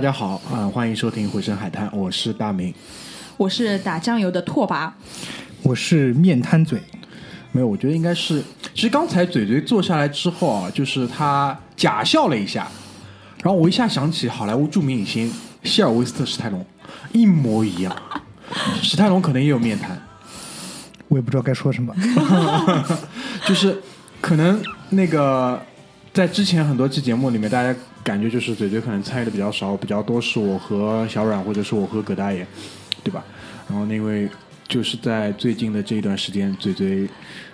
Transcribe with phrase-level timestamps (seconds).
[0.00, 2.72] 大家好啊、欢迎收听《回声海滩》，我是大明。
[3.36, 4.90] 我是打酱油的拓跋，
[5.62, 6.80] 我是面瘫嘴，
[7.52, 12.66] 没有，我觉得应该是，其实刚才嘴嘴坐下来之后啊，就是他假笑了一下，
[13.42, 15.30] 然后我一下想起好莱坞著名影星
[15.64, 16.64] 希尔维斯特·史泰龙，
[17.12, 17.94] 一模一样。
[18.80, 20.00] 史泰龙可能也有面瘫，
[21.08, 21.94] 我也不知道该说什么。
[23.44, 23.78] 就是
[24.22, 25.60] 可能那个
[26.12, 32.46] 在之前很多期节目里面，大家感觉就是嘴嘴可能参与的比较少，比较多是我和小阮或者是我和葛大爷，
[33.04, 33.24] 对吧？
[33.68, 34.28] 然后那位
[34.66, 37.04] 就是在最近的这一段时间，嘴嘴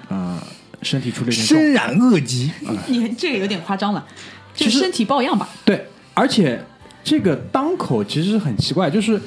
[0.09, 0.43] 啊、呃
[0.83, 2.51] 身体出了一点状身染恶疾，
[2.87, 4.07] 你这个有点夸张了，
[4.55, 5.49] 就是身体抱恙吧？
[5.65, 6.63] 对，而且
[7.03, 9.19] 这个当口其实很奇怪，就是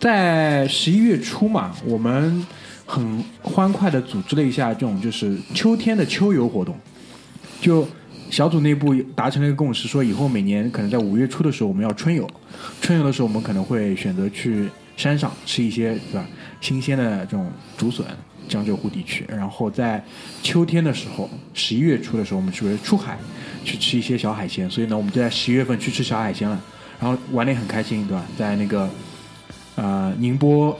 [0.00, 2.44] 在十一月初嘛，我们
[2.84, 6.76] 很欢快的组织了一下这种就是秋天的秋游活动，
[7.60, 7.86] 就
[8.30, 12.28] 小组内部达成了一个共识，说以后每年可能在五月初的时候我们要春游，
[12.80, 16.26] 春游的时候我们可能会选择去山上吃一些对吧
[16.60, 18.04] 新鲜的这种竹笋。
[18.48, 20.00] 江浙沪地区，然后在
[20.40, 23.18] 秋天的时候，十一月初的时候，我们是为出海
[23.64, 26.56] 去吃一些小海鲜，所以呢，我们就在十一月份去吃小海鲜了，
[27.00, 28.24] 然后玩的也很开心，对吧？
[28.38, 28.88] 在那个
[29.74, 30.78] 呃宁波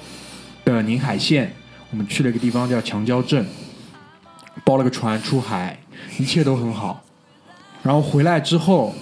[0.64, 1.52] 的宁海县，
[1.90, 3.44] 我们去了一个地方叫强礁镇，
[4.64, 5.76] 包了个船出海，
[6.20, 7.04] 一切都很好。
[7.86, 8.92] 然后回来之后，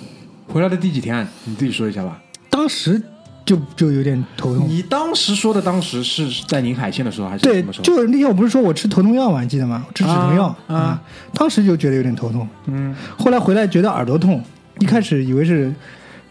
[0.47, 2.21] 回来的第几天，你自己说一下吧。
[2.51, 3.01] 当时
[3.47, 4.69] 就就有点头痛。
[4.69, 7.85] 你当时说的当时是在宁海县的时候还是对什么时，候？
[7.85, 9.41] 就是那天我不是说我吃头痛药吗？
[9.43, 9.87] 你记得吗？
[9.95, 11.03] 吃止痛药啊啊
[11.33, 14.43] 当时就觉得有点头痛，嗯，后来回来觉得耳朵痛，
[14.81, 15.73] 一开始以为是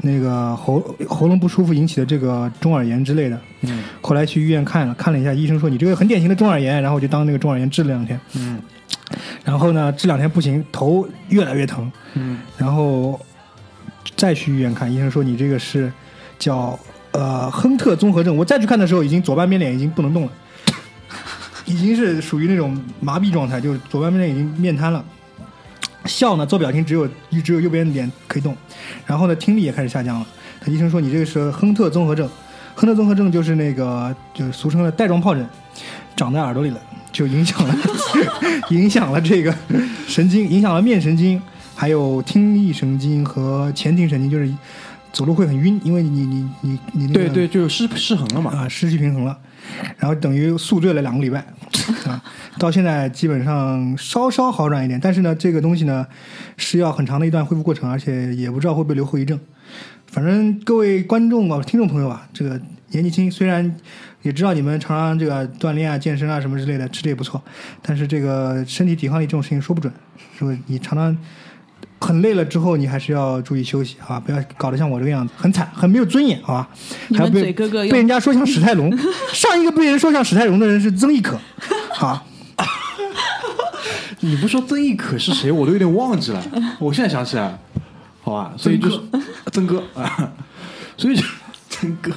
[0.01, 8.59] 那个喉喉咙不舒服引起的这个中耳炎之类的，嗯，后来去医院看了，看了一下，医生说你这个很典型的中耳炎，然后我就当那个中耳炎治了两天，嗯，
[9.43, 13.19] 然后呢这两天不行，头越来越疼，嗯，然后
[14.15, 15.91] 再去医院看，医生说你这个是
[16.39, 16.77] 叫
[17.11, 18.35] 呃亨特综合症。
[18.35, 20.31] 我再去看的时候，已经左半边脸已经不能动了，
[21.65, 25.03] 已经是属于那种麻痹状态，就是左半边脸已经面瘫了。
[26.05, 27.07] 笑呢，做表情只有
[27.43, 28.55] 只有右边脸可以动，
[29.05, 30.27] 然后呢，听力也开始下降了。
[30.59, 32.29] 他医生说你这个是亨特综合症，
[32.75, 35.47] 亨特综合症就是那个就是俗称的带状疱疹，
[36.15, 36.79] 长在耳朵里了，
[37.13, 37.75] 就影响了
[38.71, 39.55] 影响了这个
[40.07, 41.39] 神经，影响了面神经，
[41.75, 44.51] 还有听力神经和前庭神经，就是
[45.13, 48.51] 走路会很晕，因为你你你你你那个对对，就失失衡了嘛。
[48.51, 49.37] 啊，失去平衡了，
[49.97, 51.45] 然后等于宿醉了两个礼拜
[52.05, 52.23] 啊，
[52.59, 56.05] 到现在基本上稍稍好转一点，但是呢，这个东西呢
[56.57, 59.39] 是要很长的一段恢复过程，而且也不知道会不会留后遗症。
[60.07, 63.75] 反正各位观众啊、听众朋友啊，这个年纪轻，虽然
[64.21, 67.41] 也知道你们常常这个锻炼啊、健身啊什么之类的，吃的也不错，
[67.81, 69.91] 但是这个身体抵抗力这种事情说不准，
[70.37, 70.57] 是不是？
[70.67, 71.17] 你常常
[72.03, 76.67] 很累了之后，你还是要注意休息啊，不要搞得像我这个样子，很惨，很没有尊严，好吧？
[77.15, 78.91] 还要被哥哥被人家说像史泰龙，
[79.31, 81.39] 上一个被人说像史泰龙的人是曾轶可，
[81.93, 82.27] 好，
[84.19, 86.43] 你不说曾轶可是谁，我都有点忘记了。
[86.79, 87.57] 我现在想起来，
[88.21, 88.99] 好吧，所以就是
[89.51, 90.31] 曾哥啊，
[90.97, 91.23] 所以就
[91.69, 92.11] 曾哥，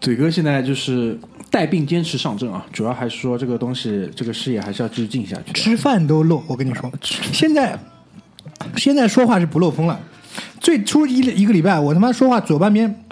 [0.00, 1.18] 嘴哥现在就是
[1.50, 5.58] 带病坚持上阵啊，主要还是说这个东西，这个事业还是要继续进下去的。
[5.58, 6.90] 吃饭都漏，我跟你说，
[7.32, 7.78] 现在
[8.76, 9.98] 现在说话是不漏风了。
[10.60, 13.04] 最初一一个礼拜，我他妈说话左半边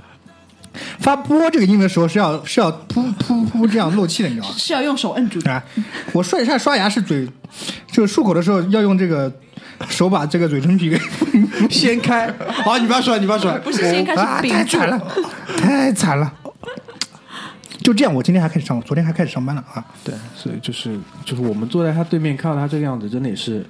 [0.99, 4.55] 发波这个音的时候是要是要噗噗噗这样漏气的，你知道吗？
[4.59, 5.51] 是要用手摁住的。
[5.51, 5.63] 啊，
[6.13, 7.29] 我刷一下刷牙是嘴，
[7.91, 9.33] 就是漱口的时候要用这个
[9.89, 11.01] 手把这个嘴唇皮给
[11.69, 12.33] 掀开，
[12.65, 15.03] 好，你不要说，你不要说，不是掀开啊，始屏住，太惨了，
[15.57, 16.33] 太惨了。
[17.83, 19.83] 就这样，我今天还开始上，昨天还开始上班了啊！
[20.05, 23.65] 对，所以就是就是我们坐在他对面，看到他这个样子，真的也是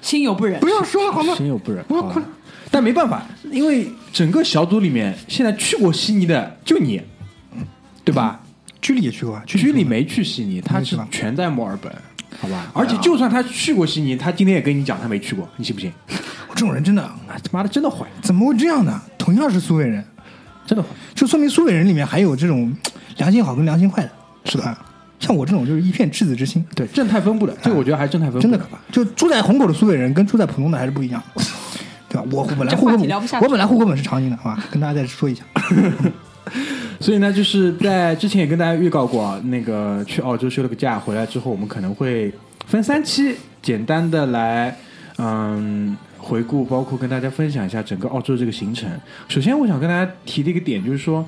[0.00, 0.68] 心有不忍不。
[0.68, 1.34] 要说了好吗？
[1.34, 1.84] 心有不忍。
[1.88, 2.26] 我要哭了
[2.70, 7.02] 但没办法，因为整个小组里面现在去过悉尼的就你，
[8.04, 8.40] 对吧？
[8.80, 11.92] 居里也去过啊，居里没去悉尼，他是全在墨尔本，
[12.40, 12.70] 好吧？
[12.72, 15.92] 而且就算他去过悉尼，他今天也跟你讲他没去过，你信不信？
[16.48, 18.06] 我这种人真的啊，他妈的真的坏！
[18.22, 19.02] 怎么会这样呢？
[19.18, 20.04] 同样是苏北人，
[20.64, 20.88] 真的坏。
[21.14, 22.72] 就说明苏北人里面还有这种
[23.18, 24.10] 良心好跟良心坏的，
[24.44, 24.78] 是吧？
[25.20, 28.78] 像我这种就是一片赤子之心，对，正态分布的，这个我觉得还是正态分布真的可怕。
[28.90, 31.22] 就住在虹口的苏北人跟住在浦东的还是不一样，
[32.08, 32.24] 对吧？
[32.32, 33.08] 我本来户口本
[33.42, 34.64] 我本来户口本是长宁的，好吧？
[34.70, 35.44] 跟大家再说一下。
[36.98, 42.32] 所以呢，就是在之前也跟大家预告过，啊，那个去澳洲休了个假，回来之后我们可能会
[42.66, 44.76] 分三期，简单的来
[45.18, 48.90] 嗯回顾，包括跟大家分享一下整个澳洲这个行程。
[49.28, 51.24] 首先，我想跟大家提的一个点就是说，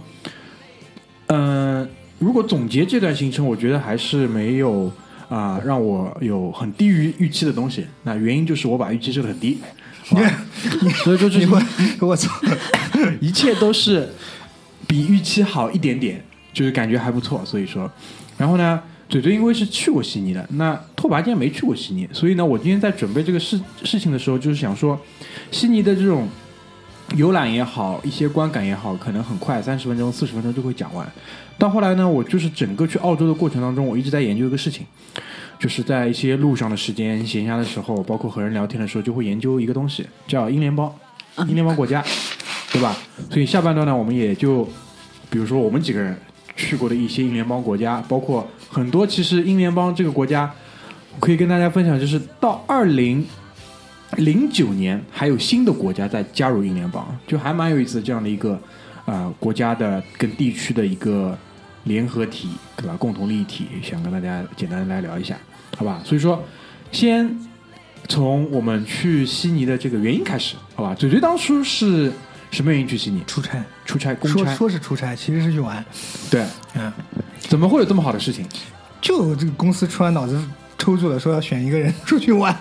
[1.29, 1.89] 嗯、
[2.23, 4.91] 如果总结这段行程，我觉得还是没有
[5.29, 7.85] 啊、让我有很低于预期的东西。
[8.05, 9.59] 那原因就是我把预期设的很低，
[11.03, 11.61] 所以说就是你我
[12.07, 12.31] 我操，
[13.19, 14.09] 一切都是
[14.87, 16.23] 比预期好一点点，
[16.53, 17.43] 就是感觉还不错。
[17.45, 17.91] 所以说，
[18.39, 24.97] 然后呢，嘴嘴因为是去过悉尼的，那拓跋今天没去过悉尼，所以呢，我今天在准备这个事事情的时候，就是想说，
[25.51, 26.29] 悉尼的这种
[27.17, 31.11] 游览也好，一些观感也好，可能很快三十分钟、四十分钟就会讲完。
[31.63, 34.85] 到后来呢，我就是整个去澳洲的过程当中，我一直在研究一个事情，
[35.61, 40.93] 就是在一些路上的时间、闲暇的时候，包括和人聊天的时候，就会研究一个东西，叫英联邦，
[41.47, 42.05] 英联邦国家，
[42.73, 42.97] 对吧？
[43.31, 44.69] 所以下半段呢，我们也就
[45.31, 46.19] 比如说我们几个人
[46.57, 50.53] 去过的一些英联邦国家，包括很多其实英联邦这个国家，
[51.21, 53.25] 可以跟大家分享，就是到二零
[54.17, 58.61] 零九年还有新的国家在加入英联邦，就还蛮有意思的这样的一个
[59.05, 61.39] 呃国家的跟地区的一个
[61.85, 62.97] 联合体，对吧？
[62.99, 65.37] 共同利益体，想跟大家简单来聊一下，
[65.77, 66.01] 好吧？
[66.05, 66.43] 所以说，
[66.91, 67.39] 先
[68.09, 70.95] 从我们去悉尼的这个原因开始，好吧？
[70.95, 72.13] 嘴嘴当初是
[72.51, 73.23] 什么原因去悉尼？
[73.27, 75.85] 出差，出差公说差，说是出差，其实是去玩。
[76.31, 76.93] 对，嗯，
[77.39, 78.47] 怎么会有这么好的事情？
[79.01, 80.41] 就这个公司突然脑子
[80.79, 82.57] 抽住了，说要选一个人出去玩，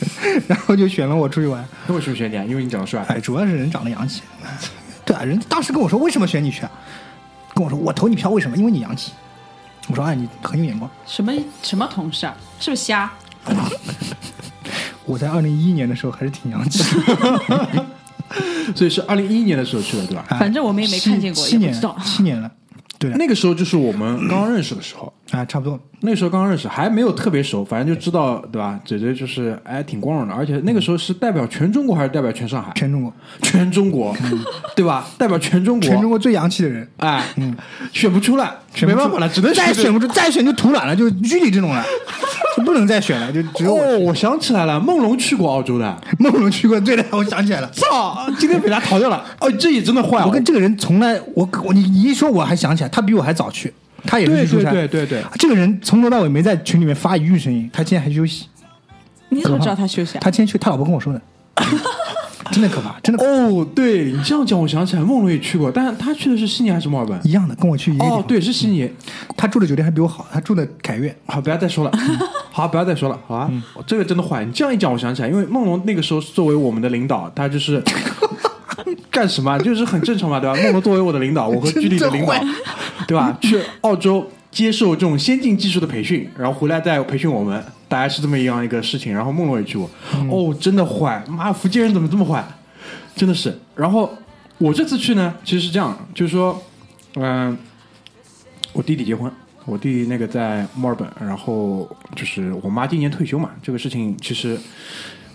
[0.46, 1.66] 然后就选了我出去玩。
[1.86, 2.44] 那为什么选你啊？
[2.44, 3.02] 因为你长得帅。
[3.08, 4.22] 哎，主要是人长得洋气。
[5.06, 6.70] 对啊，人当时跟我说为什么选你去啊？
[7.56, 8.54] 跟我说我投你票为什么？
[8.56, 9.12] 因为你洋气。
[9.88, 10.90] 我说哎，你很有眼光。
[11.06, 11.32] 什么
[11.62, 12.36] 什么同事啊？
[12.60, 13.10] 是不是瞎？
[15.06, 17.86] 我在二零一一年的时候还是挺洋气 的，
[18.76, 20.24] 所以是二零一一年的时候去的，对吧？
[20.28, 21.72] 啊反正我们也没看见过七七年
[22.04, 22.50] 七年了。
[22.98, 25.78] 对，那个时候就是我们刚刚认识的时候，啊，差不多。
[26.00, 28.78] 那时候刚刚认识，还没有特别熟，反正就知道，对吧？
[28.84, 32.70] 姐姐就是哎挺光荣的，而且那个时候是代表全中国还是代表全上海？
[32.76, 33.12] 全中国，
[33.42, 34.14] 全中国，
[34.76, 35.08] 对吧？
[35.18, 37.24] 代表全中国，全中国最洋气的人，哎，
[37.92, 41.82] 选不出来，选没办法了，只能选再选不出，再选就土软了，就居里这种了，
[42.56, 47.68] 就不能再选了，就只有我哦，我想起来了，梦龙去过澳洲的，梦龙去过，对的，我想起来了。
[47.74, 49.24] 操，今天被他逃掉了。
[49.40, 53.72] 哦，这也真的坏，我跟这个人从来，我我你你一说，我还想起来，他比我还早去，
[54.06, 54.70] 他也是去出差。
[54.70, 58.46] 对对对，这个人从头到尾没在群里面发一句声音，他今天还休息。
[59.28, 60.20] 你怎么知道他休息啊？
[60.22, 61.20] 他今天去，他老婆跟我说的，
[62.52, 67.20] 真的可怕，真的哦，对你这样讲，我想起来，梦龙也去过，但是他去的是悉尼还是墨尔本？
[67.24, 68.88] 一样的，跟我去一个地方哦，，对，是悉尼。
[69.36, 71.14] 他住的酒店还比我好，他住的凯悦。
[71.26, 71.90] 好，不要再说了，
[72.52, 73.50] 好，不要再说了，好啊。
[73.84, 77.82] 这个真的坏，你这样一讲，我想起来，因为梦龙那个时候作为我们的领导，他就是
[79.16, 80.54] 干什么啊， 就是很正常嘛，对吧？
[80.62, 82.34] 梦龙作为我的领导，我和居里的领导，
[83.08, 83.36] 对吧？
[83.40, 89.14] 去澳洲接受这种先进技术的培训，然后回来再培训我们，大概是这么一样一个事情。
[89.14, 89.90] 然后梦龙也去过，
[90.30, 92.44] 哦，真的坏，妈，福建人怎么这么坏？
[93.14, 93.58] 真的是。
[93.74, 94.14] 然后
[94.58, 96.62] 我这次去呢，其实是这样，就是说，
[97.14, 97.56] 嗯、
[98.74, 99.32] 我弟弟结婚，
[99.64, 104.58] 我弟弟那个在墨尔本，然后就是我妈今年退休嘛，这个事情其实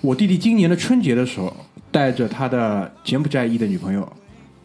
[0.02, 1.56] 我弟弟今年的春节的时候，
[1.92, 4.08] 带着他的柬埔寨裔的女朋友，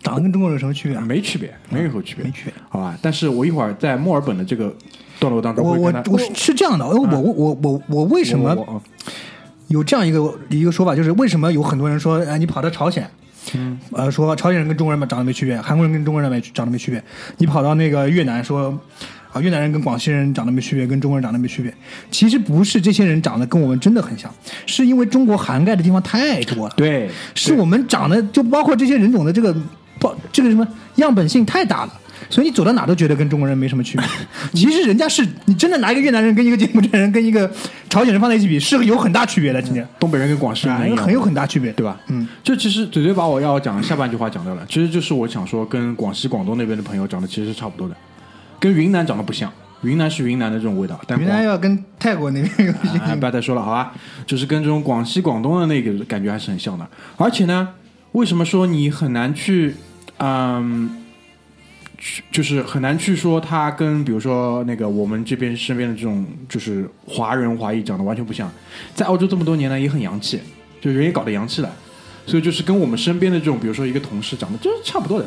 [0.01, 1.05] 长得跟中国人有什么区别啊？
[1.05, 2.55] 没区别，没任何区别，没区别。
[2.69, 2.97] 好吧？
[3.03, 4.73] 但是我一会儿在墨尔本的这个
[5.19, 8.83] 段落当中我我我是是这样的，我我我我我为什么
[9.69, 13.11] 有这样一个一个说法，就是为什么有很多人说，哎，你跑到朝鲜，
[13.55, 17.03] 嗯，呃，说朝鲜人跟中国人长得没区别，韩国人跟中国人没长得没区别，
[17.39, 18.79] 你跑到那个越南说。
[19.33, 21.71] 啊，越南人跟广西人长得没区别，跟中国人长得没区别。
[22.11, 24.35] 其实不是这些人长得跟我们真的很像，
[24.65, 26.75] 是因为中国涵盖的地方太多了。
[26.75, 29.55] 对，是我们长得就包括这些人种的这个
[30.01, 34.07] 包这个什么样本性太大了，所以你走到哪都觉得跟中国人没什么区别。
[34.55, 37.51] 其实人家是你真的拿一个越南人跟一个柬埔寨人跟一个
[37.89, 39.61] 朝鲜人放在一起比，是有很大区别的。
[39.63, 41.99] 今天东北人跟广西人很有很大区别，对吧？
[42.09, 47.97] 嗯，这其实嘴嘴把我要讲的下半句话讲掉了，其实就是我想说，跟广西、广东那边的朋友长得其实是差不多的，
[48.59, 53.93] 跟云南长得不像，云南是云南的这种味道，但云南要跟泰国那边有些啊，不要再说了，好吧？
[54.27, 56.87] 就是跟这种广西、广东的那个感觉还是很像的。
[57.17, 57.69] 而且呢，
[58.13, 59.75] 为什么说你很难去，
[60.19, 61.06] 嗯，去
[62.31, 68.51] 就是很难去说他跟比如说那个我们这边身边的这种就是华人华裔长得完全不像。
[68.95, 70.41] 在澳洲这么多年呢，也很洋气，
[70.81, 71.71] 就人也搞得洋气了，
[72.27, 75.27] 所以就是跟我们身边的这种，比如说一个同事长得就是差不多的，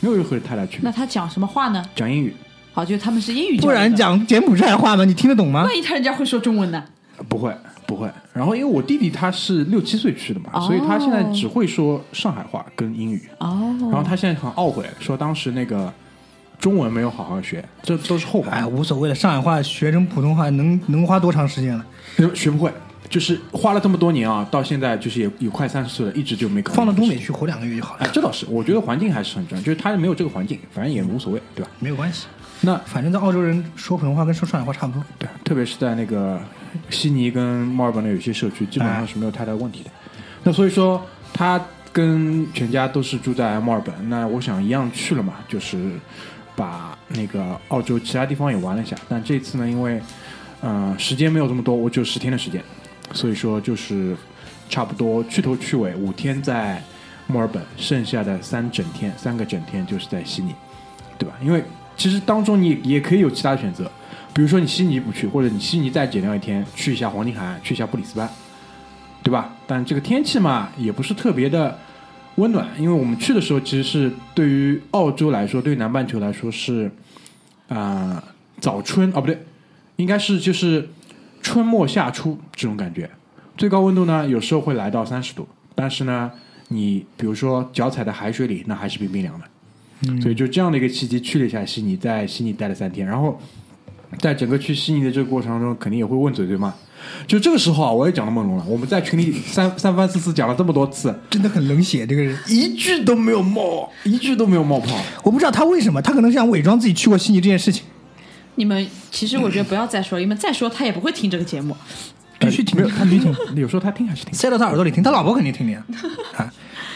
[0.00, 0.92] 没有任何太大区别那。
[0.92, 1.84] 他讲什么话呢？
[1.94, 2.34] 讲英语
[2.72, 5.04] 好，就他们是英语，不然讲柬埔寨话吗？
[5.04, 5.64] 你听得懂吗？
[5.64, 6.84] 万一他人家会说中文呢？
[7.28, 7.52] 不会
[7.86, 8.08] 不会。
[8.32, 13.20] 然后因为我弟弟他是六七岁去的嘛，哦所以他现在只会说上海话跟英语。
[13.38, 15.92] 哦，然后他现在很懊悔，说当时那个
[16.60, 21.84] 中文没有好好学，这都是后哎，话，无所谓了，上海话学成普通话能能花多长时间了？
[22.34, 22.72] 学不会。
[23.08, 26.72] 就是花了这么多年啊，到现在就是也也快三十岁了，一直就没考。
[26.74, 31.70] 放到东北去活两个月就好哎，了，这倒是，我觉得环境还是很重要，就是他没有这个环境，反正也无所谓，对吧？
[31.80, 32.28] 没有关系。
[32.60, 35.02] 那反正在澳洲人说普通话跟说上海话差不多。
[35.18, 36.40] 对，特别是在那个
[36.88, 39.90] 悉尼跟墨尔本的有些社区，基本上是没有太大问题的。
[40.44, 41.60] 那所以说，他
[41.92, 45.98] 跟全家都是住在墨尔本，那我想一样去了嘛，就是
[46.60, 48.94] 把那个澳洲其他地方也玩了一下。
[49.08, 49.98] 但这次呢，因为
[50.60, 52.62] 呃时间没有这么多，我只有十天的时间，
[53.14, 54.14] 所以说就是
[54.68, 56.82] 差不多去头去尾五天在
[57.26, 60.54] 墨尔本，剩下的三整天三个整天就是在悉尼，
[61.16, 61.34] 对吧？
[61.42, 61.64] 因为
[61.96, 63.90] 其实当中你也可以有其他选择，
[64.34, 68.28] 比如说你悉尼不去，或者你悉尼再减掉一天，去一下黄金海岸，去一下布里斯班，
[69.22, 69.50] 对吧？
[69.66, 71.78] 但这个天气嘛，也不是特别的
[72.40, 76.90] 温暖，因为我们去的时候其实是对于澳洲来说，对于南半球来说是
[77.68, 78.22] 啊、呃
[78.60, 79.38] 早春哦不对，
[79.96, 80.88] 应该是就是
[81.42, 83.08] 春末夏初这种感觉，
[83.56, 86.30] 最高温度呢有时候会来到三十度，但是呢，
[86.68, 89.46] 你比如说脚踩在海水里，那还是冰冰凉的。
[90.22, 93.38] 所以就这样的一个契机去了一下悉尼，在悉尼待了三天，然后
[94.18, 96.74] 在整个去悉尼的这个过程当中，肯定也会问嘴嘴嘛。
[97.26, 98.64] 就这个时候啊，我也讲到梦龙了。
[98.66, 102.36] 我们在群里三三番四次讲了这么多次，真的很冷血，这个人。
[102.48, 104.98] 一句都没有冒，一句都没有冒泡。
[105.22, 107.84] 我不知道他为什么，他可能是想伪装自己去过悉尼这件事情。
[108.56, 111.76] 你们其实我觉得不要再说了，因为再说他也不会听这个节目。
[112.38, 114.32] 必须听没有，他听，有时候他听还是听。
[114.36, 115.84] 塞到他耳朵里听，他老婆肯定听的呀。
[116.36, 116.50] 啊，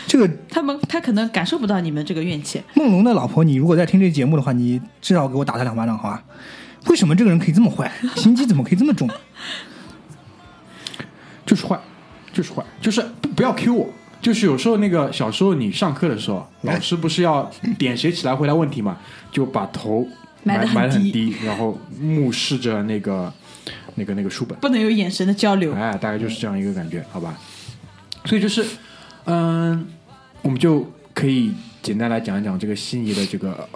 [0.06, 2.62] 这个他们他可能感受不到你们这个怨气。
[2.75, 6.25] 梦龙的老婆，你如果在听这节目的话，你至少给我打他两巴掌，好吧？
[6.87, 7.90] 为什么这个人可以这么坏？
[8.16, 9.08] 心机怎么可以这么重？
[11.46, 11.78] 就是坏，
[12.32, 13.88] 就是坏，就是不不要 Q 我。
[14.22, 18.96] 就是有时候那个小时候你上课的时候，老师不是要点谁起来回答问题嘛，
[19.30, 20.08] 就把头
[20.44, 23.30] 埋埋得很低低，然后目视着那个
[23.96, 25.74] 那个那个书本，不能有眼神的交流。
[25.74, 27.36] 哎，大概就是这样一个感觉，好吧？
[28.24, 28.64] 所以就是，
[29.26, 29.86] 嗯，
[30.40, 33.68] 我们就可以简单来讲一讲这个悉尼的这个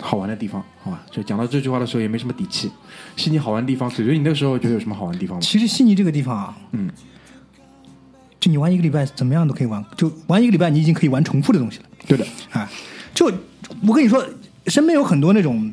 [0.00, 1.02] 好玩的地方，好吧？
[1.10, 2.70] 就讲到这句话的时候也没什么底气。
[3.16, 5.40] 悉尼好玩的地方，嘴嘴，你那个时候觉得有什么好玩的地方吗？
[5.40, 6.90] 其实悉尼这个地方啊，嗯，
[8.40, 11.84] 就你玩一个礼拜怎么样都可以玩，就玩一个礼拜你已经可以玩重复的东西了。
[12.06, 12.68] 对的，啊，
[13.14, 13.26] 就
[13.86, 14.24] 我跟你说，
[14.66, 15.72] 身边有很多那种，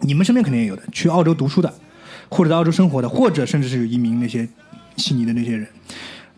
[0.00, 1.72] 你们身边肯定也有的，去澳洲读书的，
[2.28, 4.48] 或者在澳洲生活的，或者甚至是有移民那些
[4.96, 5.66] 悉尼的那些人，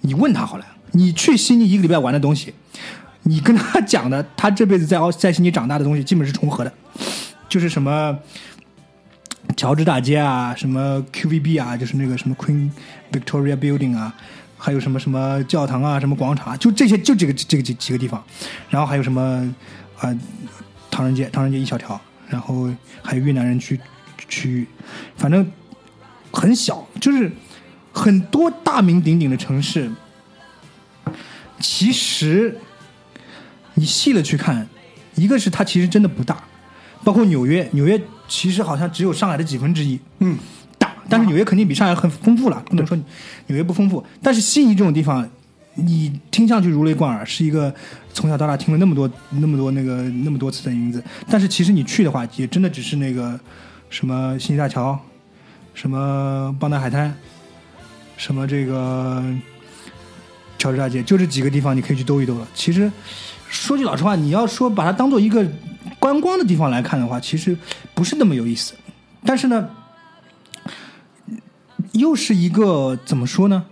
[0.00, 2.54] 你问他好了，你去悉尼一个礼拜玩的东西，
[3.28, 6.73] 你跟他讲的，他这辈子在澳在悉尼长大的东西，基本是重合的，
[7.49, 8.18] 就是什么。
[9.56, 12.70] 乔治大街啊，什么 QVB 啊，就是那个什么 Queen
[13.11, 14.14] Victoria Building 啊，
[14.58, 18.23] 还有什么什么教堂啊，什么广场啊，就这些，就这个这个几几个地方，
[18.68, 19.23] 然后还有什么
[19.97, 20.18] 啊、呃
[20.90, 22.68] 唐人街，唐人街一小条，然后
[23.02, 23.80] 还有越南人区
[24.28, 24.66] 区域，
[25.16, 25.50] 反正
[26.30, 27.32] 很小，就是
[27.90, 29.90] 很多大名鼎鼎的城市，
[31.58, 32.58] 其实
[33.78, 34.66] 你细了去看，
[35.14, 36.42] 一个是它其实真的不大，
[37.04, 40.37] 包括纽约，纽约其实好像只有上海的几分之一，嗯，
[40.78, 42.97] 大，但是纽约肯定比上海很丰富了，不能说
[43.47, 44.04] 纽约不丰富。
[44.20, 45.28] 但是悉尼这种地方，
[45.75, 47.73] 你听上去如雷贯耳，是一个
[48.12, 53.38] 从小到大听了那么多、那么多那个那么多次的名字，但是其实你去的话，也真的只是那个
[53.88, 54.99] 什么悉尼大桥，
[55.73, 57.14] 什么邦达海滩，
[58.16, 59.23] 什么这个
[60.58, 62.49] 乔治大街，就这几个地方你可以去兜一兜了。
[62.54, 62.90] 其实
[63.49, 65.47] 说句老实话，你要说把它当做一个
[65.99, 67.57] 观光的地方来看的话，其实
[67.95, 68.75] 不是那么有意思。
[69.25, 69.69] 但是呢，
[71.93, 73.64] 又是一个怎么说呢？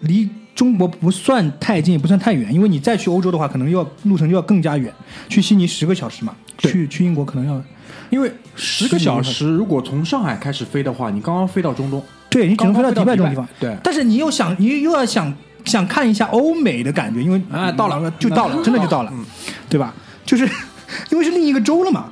[0.00, 4.92] 离中国不算太近，也不算太远，因为你再去欧洲的话，可能要路程就要更加远。
[5.28, 7.62] 去悉尼十个小时嘛，去去英国可能要
[8.08, 13.46] 因为十个小时，如果从上海开始飞的话，你刚刚飞到中东，对你只能飞到迪拜这种地方。
[13.58, 15.32] 对但是你又想，你又要想
[15.64, 18.10] 想看一下欧美的感觉，因为啊到了。
[18.18, 19.24] 就到了，真的就到了，嗯。
[19.68, 19.94] 对吧？
[20.26, 20.48] 就是
[21.10, 22.10] 因为是另一个州了嘛。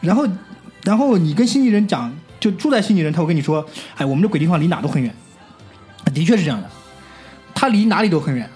[0.00, 0.26] 然后，
[0.84, 3.64] 然后你跟悉尼人讲，就住在悉尼人，他会跟你说，
[3.96, 5.12] 哎，我们这鬼地方离哪都很远，
[6.14, 6.70] 的确是这样的，
[7.54, 8.48] 他离哪里都很远，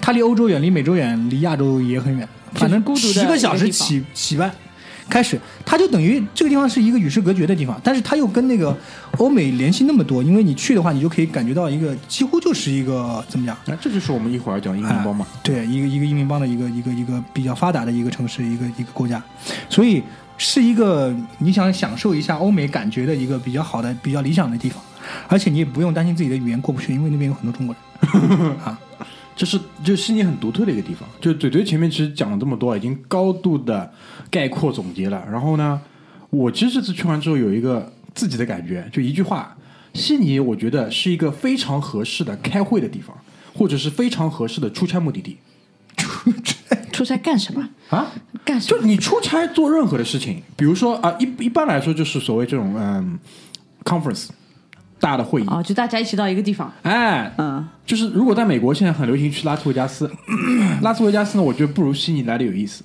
[0.00, 4.50] 他离欧洲远，离美洲远，离亚洲也很远，反正十个小时起起班，
[5.08, 8.76] 开始，它就等于这个地方是一个与世隔绝的地方，但是它又跟那个
[9.18, 13.56] 欧美联系那么多，因为你去的话，你就可以感觉到一个几乎就是一个怎么讲？
[13.66, 15.26] 那这就是我们一会儿讲英联邦嘛。
[15.30, 19.22] 哎对，一个一个英联邦的一个一个一个比较发达的一个城市，一个一个国家，
[19.68, 20.02] 所以
[20.38, 24.82] 是一个你想享受一下欧美感觉的一个比较好的、比较理想的地方，
[25.28, 28.78] 而且你也不用担心自己的语言过不去，因为那边有很多中国人 啊。
[29.36, 31.08] 这是就悉尼很独特的一个地方。
[31.20, 33.92] 就嘴嘴前面其实讲了这么多，已经高度的
[34.34, 35.24] 概括总结了。
[35.30, 35.80] 然后呢，
[36.30, 39.56] 我其实这次去完之后有一个自己的感觉，就一句话：
[39.92, 43.16] 悉尼我觉得是一个非常合适的开会的地方，
[43.54, 45.38] 或者是非常合适的出差目的地
[45.96, 47.68] 出差 出差干什么？
[47.90, 48.10] 啊。
[48.44, 48.80] 干什么？
[48.80, 53.16] 就你出差做任何的事情，比如说啊，一一般来说就是所谓这种嗯
[53.84, 54.28] ，conference
[55.00, 60.10] 大的会议，哦，就大家一起到一个地方，哎，嗯，就是如果在美国现在很流行去拉斯维加斯，
[60.82, 62.82] 拉斯维加斯呢，我觉得不如悉尼来的有意思，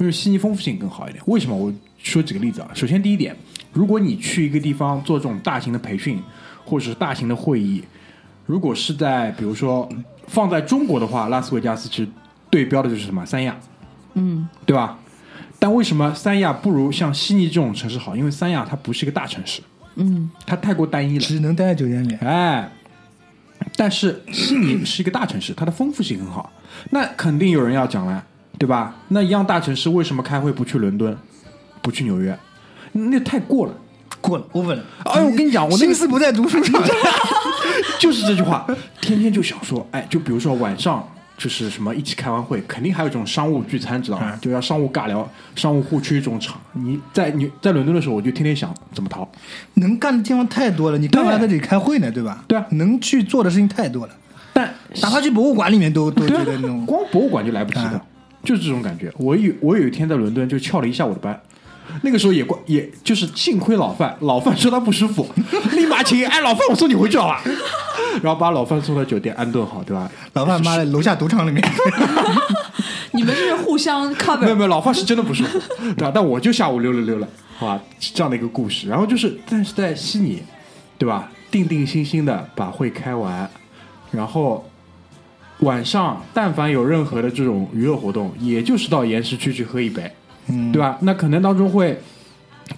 [0.00, 1.22] 因为悉尼丰富性更好一点。
[1.26, 1.54] 为什么？
[1.54, 2.70] 我说几个例子啊。
[2.74, 3.36] 首先第一点，
[3.72, 6.18] 如果你去一个地方做这种大型的培训
[6.64, 7.84] 或者是大型的会议，
[8.46, 9.86] 如果是在比如说
[10.26, 12.08] 放在中国的话，拉斯维加斯其实
[12.48, 13.54] 对标的就是什么三亚，
[14.14, 14.98] 嗯，对吧？
[15.58, 18.16] 但为什么三亚不如像悉尼这种城市好？
[18.16, 19.60] 因为三亚它不是一个大城市，
[19.96, 21.20] 嗯，它太过单一了。
[21.20, 22.14] 只能待在酒店里。
[22.22, 22.72] 哎，
[23.76, 26.50] 但是悉尼是一个大城市，它的丰富性很好，
[26.88, 28.24] 那肯定有人要讲了，
[28.60, 28.94] 对吧？
[29.08, 31.16] 那一样大城市为什么开会不去伦敦，
[31.80, 32.38] 不去纽约？
[32.92, 33.72] 那太过了。
[34.20, 34.84] 过了，over 了。
[35.04, 36.82] 哎，我跟你讲，我那个心思不在读书上。
[37.98, 38.66] 就是这句话，
[39.00, 41.02] 天天就想说，哎，就比如说晚上
[41.38, 44.38] 就是什么一起开完会，肯定还有这种商务聚餐，知道吗？
[44.42, 46.60] 就要商务尬聊、商务互吹这种场。
[46.74, 49.26] 你在你在伦敦的时候，我就天天想怎么逃。
[49.74, 52.12] 能干的地方太多了，你干嘛在这里开会呢？
[52.12, 52.44] 对吧？
[52.46, 54.14] 对啊能去做的事情太多了，
[54.52, 58.04] 但哪怕去博物馆里面都都觉得那种光博物馆就来不及的啊，
[58.42, 59.12] 就是这种感觉。
[59.18, 61.40] 我有我有一天在伦敦就翘了一下午的班，
[62.02, 65.26] 那个时候也怪也就是幸亏老范，老范说他不舒服，
[65.72, 67.42] 立马请哎老范我送你回去好吧，
[68.22, 70.10] 然后把老范送到酒店安顿好，对吧？
[70.34, 71.62] 老范妈的楼下赌场里面，
[73.12, 75.60] 你们是互相没有 cover，没有，老范是真的不舒服，
[75.96, 76.12] 对吧？
[76.14, 78.88] 但我就下午溜了溜了，好吧，这样的一个故事。
[78.88, 80.42] 然后就是，但是在悉尼，
[80.96, 81.30] 对吧？
[81.50, 83.50] 定定心心的把会开完，
[84.12, 84.69] 然后
[85.60, 90.10] 晚上但凡有任何的这种娱乐活动，也就是到岩石区去喝一杯，
[90.48, 90.96] 嗯，对吧？
[91.00, 92.00] 那可能当中会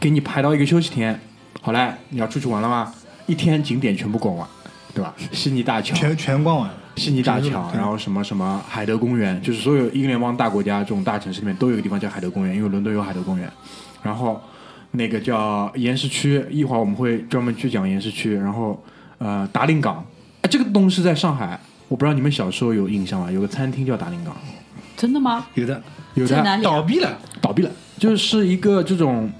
[0.00, 1.18] 给你排到一个休息天，
[1.60, 2.92] 好嘞，你要出去玩了吗？
[3.26, 4.46] 一天景点全部逛完，
[4.94, 5.14] 对吧？
[5.30, 6.74] 悉尼大桥，全全逛完了。
[6.96, 13.50] 悉尼大桥，然后什么什么海德公园，就是所有英联邦大国家这种大城市里面都有一个地方叫海德公园，因为伦敦有海德公园。
[14.02, 14.38] 然后
[14.90, 18.34] 那个叫岩石区，一会儿我们会专门去讲岩石区。
[18.34, 18.84] 然后
[19.16, 20.04] 呃，达令港，
[20.42, 21.58] 哎，这个东西在上海，
[21.92, 23.30] 我不知道你们小时候有印象吗？
[23.30, 24.34] 有个餐厅叫达令港，
[24.96, 25.46] 真的吗？
[25.52, 25.82] 有的
[26.14, 26.42] 有的？
[26.62, 29.30] 倒闭了，倒闭了，就是一个这种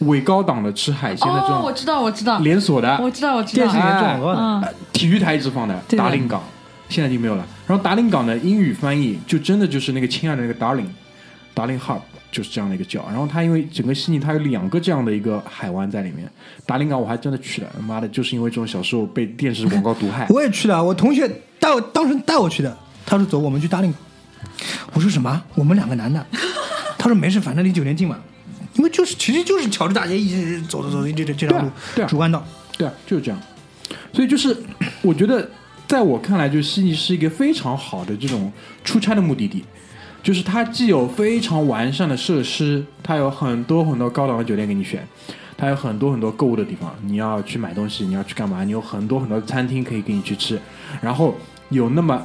[0.00, 3.82] 伪高档的吃海鲜的这种，我知道，我知道，连锁的，我知道，我知道电视里。
[3.84, 4.40] 面做哎广告的。
[4.40, 6.42] 嗯，呃体育台一直放的达令港，
[6.88, 7.46] 现在已经没有了。
[7.68, 13.04] 然后达令港的英语翻译就真的就是那个亲爱的那个 darling，darling hub 就是这样的一个角。
[13.08, 16.30] 然后它因为整个悉尼它有两个这样的一个海湾在里面，
[16.66, 20.26] 达令港我还真的去了，妈的，就是因为这种小时候被电视广告毒害。
[20.30, 23.92] 我也去了，我同学带我当时带我去的，他说走，我们去达令。
[24.92, 25.42] 我说什么？
[25.54, 26.24] 我们两个男的。
[26.98, 28.18] 他说没事，反正离酒店近嘛。
[28.74, 32.46] 因为就是其实就是乔治大街一直走走走这这这条路，对啊对啊主干道。
[32.76, 33.40] 对啊，就是这样。
[34.12, 34.56] 所以就是
[35.02, 35.50] 我觉得，
[35.86, 38.52] 在我看来，就悉尼是一个非常好的这种
[38.84, 39.64] 出差的目的地。
[40.22, 45.06] 就是它既有非常完善的设施，它有很多很多高档的酒店给你选，
[45.56, 48.64] 它有很多很多购物的地方，你要去买东西，你要去干嘛？
[48.64, 50.60] 你有很多很多餐厅可以给你去吃，
[51.00, 51.34] 然后
[51.70, 52.22] 有那么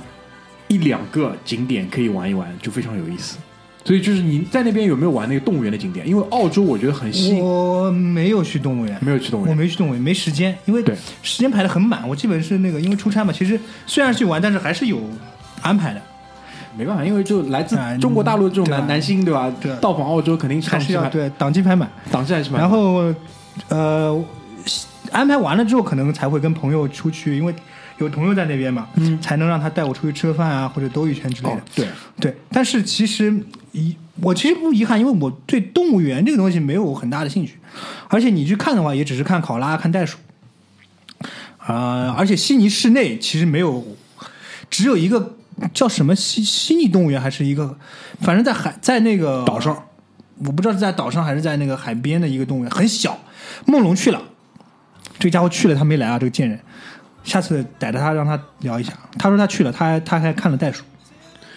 [0.67, 3.37] 一两个景点可以玩一玩，就非常有意思。
[3.85, 6.07] 所以就是你在那边有没有玩那个动物园的景点？
[6.07, 9.59] 因为澳洲我觉得很吸引，我没有去动物园，没有去动物园我。
[9.61, 12.07] 没去动物园，没时间，因为对时间排的很满。
[12.07, 15.01] 我基本是那个因为出差嘛，其实虽然去玩，但是还是有
[15.61, 16.01] 安排的，
[16.77, 19.51] 没办法，因为就来自哎中国大陆这种男男星，对吧？
[19.61, 21.89] 对到访澳洲肯定还是要对档期排满。
[22.11, 22.59] 档期还是满。
[22.59, 23.13] 然后
[23.69, 24.23] 呃，
[25.11, 27.53] 安排完了之后，可能才会跟朋友出去，因为
[27.97, 31.55] 有朋友在那边嘛，嗯才能让他带我出去吃个饭啊，或者兜一圈之类的。
[31.55, 31.87] 哦，对，
[32.19, 33.33] 对，但是其实
[33.71, 37.57] 遗我其实不遗憾，因为我对动物园这个东西没有很大的兴趣，
[38.07, 40.17] 而且你去看的话，也只是看考拉、看袋鼠。
[41.65, 43.85] 啊、而且悉尼市内其实没有，
[44.69, 45.37] 只有一个
[45.73, 47.77] 叫什么悉悉尼动物园，还是一个，
[48.21, 49.83] 反正在海在那个岛上，
[50.39, 53.19] 我不知道是在岛上还是在那个海边的一个动物园，很小。
[53.65, 54.21] 梦龙去了，
[55.19, 56.59] 这个家伙去了，他没来啊，这个贱人。
[57.23, 58.91] 下次逮着他让他聊一下。
[59.17, 60.83] 他说他去了，他还他还看了袋鼠。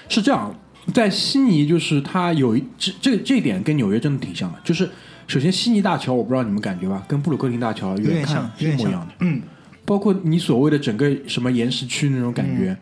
[0.09, 0.55] 是这样。
[0.95, 4.89] 在悉尼，就是他有一这这这一点跟纽约真的挺像的，就是
[5.27, 9.15] 首先悉尼大桥，我不知道你们感觉吧，跟布鲁克林大桥远看有点像，一模一样的。
[9.19, 9.43] 嗯，
[9.85, 12.77] 包括你所谓的整个什么岩石区那种感觉，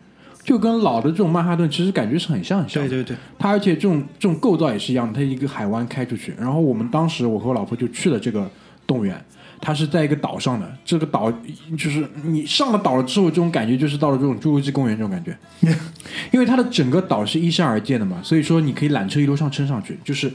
[0.45, 2.87] 就跟老的这种曼哈顿其实感觉是很像很像。
[2.87, 6.33] 对对对，它而且这种这种构造也是一样的，它一个海湾开出去。
[6.39, 8.47] 然后我们当时我和我老婆就去了这个
[8.85, 9.19] 动物园，
[9.59, 10.71] 它是在一个岛上的。
[10.85, 11.31] 这个岛
[11.75, 15.35] 就是你上了岛了之后，这种感觉就是到了这种侏罗纪公园这种感觉，
[16.31, 20.31] 因为它的整个岛是依山而建的嘛，所以说你可以缆车一路上撑上去，就是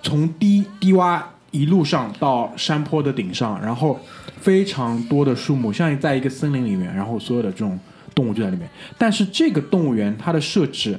[0.00, 3.98] 从低低洼一路上到山坡的顶上，然后
[4.40, 7.76] 非常多的树木，像在一个森林里面，然后所有的这种
[8.20, 8.68] 动物就在里面。
[8.98, 10.98] 但是这个动物园它的设置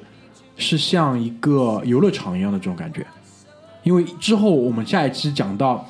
[0.57, 3.05] 是像一个游乐场一样的这种感觉，
[3.83, 5.87] 因为之后我们下一期讲到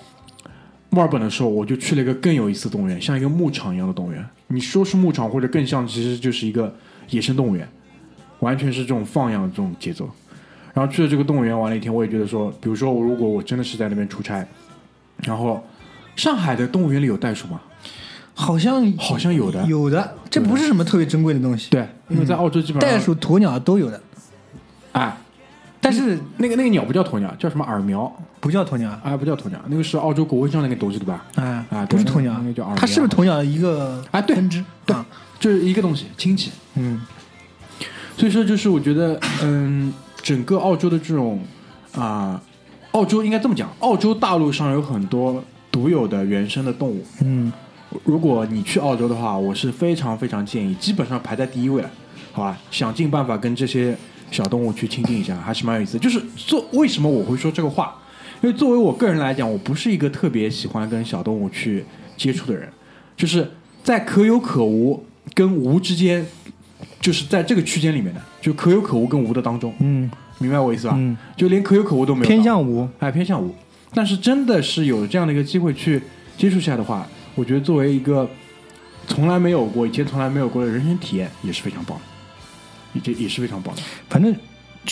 [0.90, 4.26] 墨尔本的时候，我就去了一个更有意思的动物园，像一个牧场一样的动物园。
[4.48, 6.76] 你说是牧场，或者更像，其实就是一个
[7.10, 7.66] 野生动物园，
[8.40, 10.10] 完全是这种放养的这种节奏。
[10.74, 14.46] 然后去了这个动物园玩了一天，我也觉得说，比如说我如果我真的是在那边出差，
[15.24, 15.66] 然后
[16.16, 17.62] 上海的动物园里有袋鼠吗？
[18.42, 21.70] 好像好像有的，有的，这不是什么特别珍贵的东西。
[21.70, 24.02] 对，因为在澳洲基本上袋鼠、鸵鸟都有的，
[24.94, 25.16] 哎，
[25.80, 28.12] 但是那个那个鸟不叫鸵鸟，叫什么耳苗？
[28.40, 31.24] 不叫鸵鸟，哎，不叫鸵鸟，那个是澳洲国徽上那个东西对吧？
[31.36, 34.66] 哎啊对不是鸵鸟那个叫耳，它是不是鸵鸟的一个啊对分支？
[34.86, 35.06] 对啊，
[35.40, 36.52] 就是一个东西，亲戚。
[36.76, 37.00] 嗯，
[38.18, 41.40] 所以说，就是我觉得，嗯，整个澳洲的这种
[41.94, 42.42] 啊、
[42.94, 47.06] 澳洲应该这么讲，澳洲大陆上有很多独有的原生的动物。
[47.22, 47.52] 嗯，
[48.04, 51.90] 如果你去澳洲的话，我是非常非常建议，基本上排在第一位了，
[52.32, 52.58] 好吧？
[52.72, 53.96] 想尽办法跟这些
[54.32, 56.00] 小动物去亲近一下，还是蛮有意思的。
[56.00, 57.96] 就是做为什么我会说这个话？
[58.42, 61.86] 因为作为我个人来讲，我不是一个特别喜欢跟小动物去
[62.18, 62.68] 接触的人，
[63.16, 63.52] 就是
[63.84, 66.26] 在可有可无跟无之间，
[67.00, 70.96] 就是在这个区间里面的，就可有可无跟无的当中，嗯，明白我意思吧？
[70.98, 72.88] 嗯就连可有可无都没有，偏向无。
[73.00, 73.54] 哎，偏向无。
[73.94, 76.02] 但是真的是有这样的一个机会去
[76.38, 78.30] 接触下的话，我觉得作为一个
[79.08, 82.04] 从来没有过、以前从来没有过的人生体验，也是非常棒的，
[82.94, 83.82] 也这也是非常棒的。
[84.10, 84.36] 反正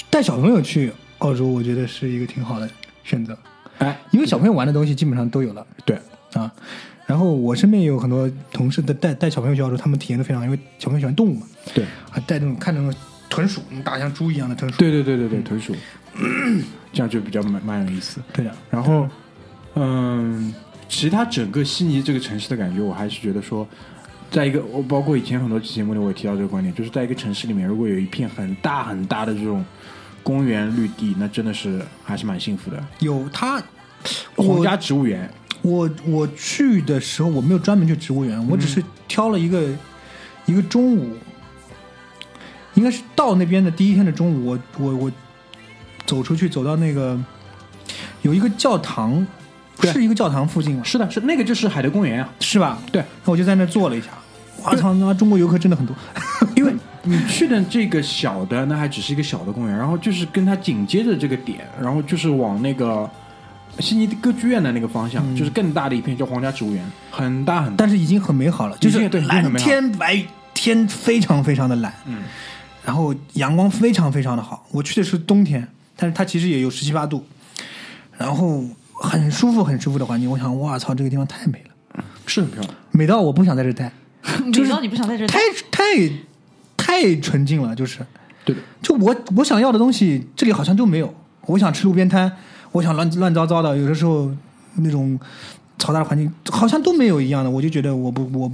[0.10, 2.69] 带小朋友去澳洲，我觉得是一个挺好的
[3.04, 3.38] 选择，
[3.80, 5.97] 哎，因为小朋友玩的东西基本上都有了对，
[6.34, 6.52] 啊。
[7.06, 12.93] 然后我身边也有很多同事带带带小朋友去澳洲，他们体验的非常好，因为小朋友喜欢动物嘛，对，还带那种看那种
[13.30, 14.78] 豚鼠，那种大像猪一样的豚鼠。
[14.78, 15.75] 对对对对对，豚鼠，
[16.93, 18.21] 这样就比较蛮蛮有意思。
[18.32, 19.10] 对的，然后，
[19.73, 20.54] 嗯，
[20.89, 23.65] 其他整个悉尼这个城市的感觉，我还是觉得说，
[24.32, 29.63] 在一个我包括以前很多期节目里我也提到这个观点，就是在一个城市里面，如果有一片很大很大的这种
[30.23, 32.84] 公园绿地，那真的是还是蛮幸福的。
[32.99, 33.62] 有他，
[34.36, 39.69] 皇家植物园，我我去的时候，我没有专门去植物园，我只是挑了一个、
[40.47, 41.15] 一个中午，
[42.73, 45.12] 应该是到那边的第一天的中午，我我我
[46.06, 47.17] 走出去，走到那个
[48.23, 49.25] 有一个教堂，
[49.88, 50.82] 是一个教堂附近吗？
[50.84, 52.30] 是的，是那个就是海德公园啊。
[52.39, 52.78] 是吧？
[52.92, 54.08] 对，那我就在那坐了一下，
[54.63, 55.96] 我操，那中国游客真的很多，
[56.56, 63.10] 因为你去的这个小的，那还只是一个小的公园，然后就是跟它紧接着这个点，然后就是往那个
[63.80, 67.76] 悉尼歌剧院的那个方向，就是更大的一片叫皇家植物园，很大很大。
[67.78, 70.22] 但是已经很美好了，就是对蓝天白
[70.54, 72.24] 天非常非常的蓝，嗯，
[72.84, 74.65] 然后阳光非常非常的好。
[74.72, 75.65] 我去的是冬天，
[75.96, 77.26] 但是它其实也有十七八度，
[78.18, 78.65] 然后
[78.99, 80.29] 很舒服很舒服的环境。
[80.29, 82.73] 我想，哇操，这个地方太美了，是很漂亮。
[82.91, 83.91] 美到我不想在这待，
[84.45, 85.39] 美到你不想在这太
[85.71, 85.83] 太
[86.77, 88.05] 太纯净了，就是
[88.43, 91.13] 对的，就我我想要的东西，这里好像都没有。
[91.45, 92.31] 我想吃路边摊，
[92.71, 94.29] 我想乱乱糟糟的，有的时候
[94.75, 95.19] 那种
[95.79, 98.51] 嘈杂的环境好像都没有一样的，我就觉得我不我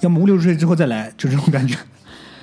[0.00, 1.76] 要么五六十岁之后再来，就这种感觉。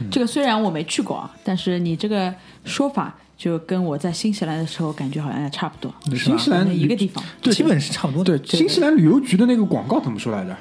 [0.10, 2.34] 这个虽然我没去过啊，但是你这个
[2.66, 7.24] 说法就跟我在新西兰的时候感觉好像也差不多，新西兰可能一个地方。
[7.42, 8.38] 对基本是差不多的。
[8.38, 10.54] 对，新西兰旅游局的那个广告怎么说来着？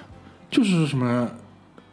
[0.49, 1.29] 就是什么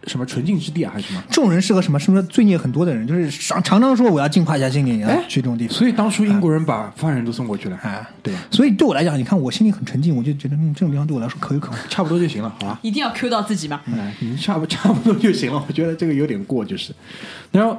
[0.06, 1.24] 什么纯净之地啊，还是什么？
[1.28, 2.00] 这种人适合什么？
[2.00, 5.76] 适合罪孽很多的人，就是常常常说我要净化一下心灵，哎去这种地方。
[5.76, 8.40] 所以当初英国人把犯人都送过去了，哎，对吧？
[8.52, 11.76] 所以对我来讲，你看我心里很纯净，我就觉得嗯，这种地方对我来说可有可无。
[11.90, 12.80] 差不多就行了，好吧？
[12.84, 13.82] 一定要 Q 到自己嘛。
[13.88, 15.66] 哎，你差不 差不多就行了。
[15.68, 16.94] 我觉得这个有点过，就是。
[17.52, 17.76] 然后，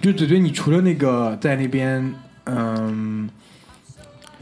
[0.00, 3.28] 就嘴嘴，你除了那个在那边，嗯，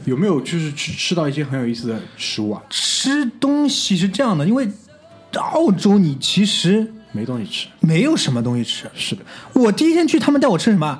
[0.05, 2.61] 有没有就是吃吃到一些很有意思的食物啊？
[2.69, 4.67] 吃东西是这样的，因为
[5.35, 7.67] 澳洲你其实没东西吃。
[7.79, 8.89] 没有什么东西吃。
[8.93, 10.99] 是的，我第一天去，他们带我吃什么？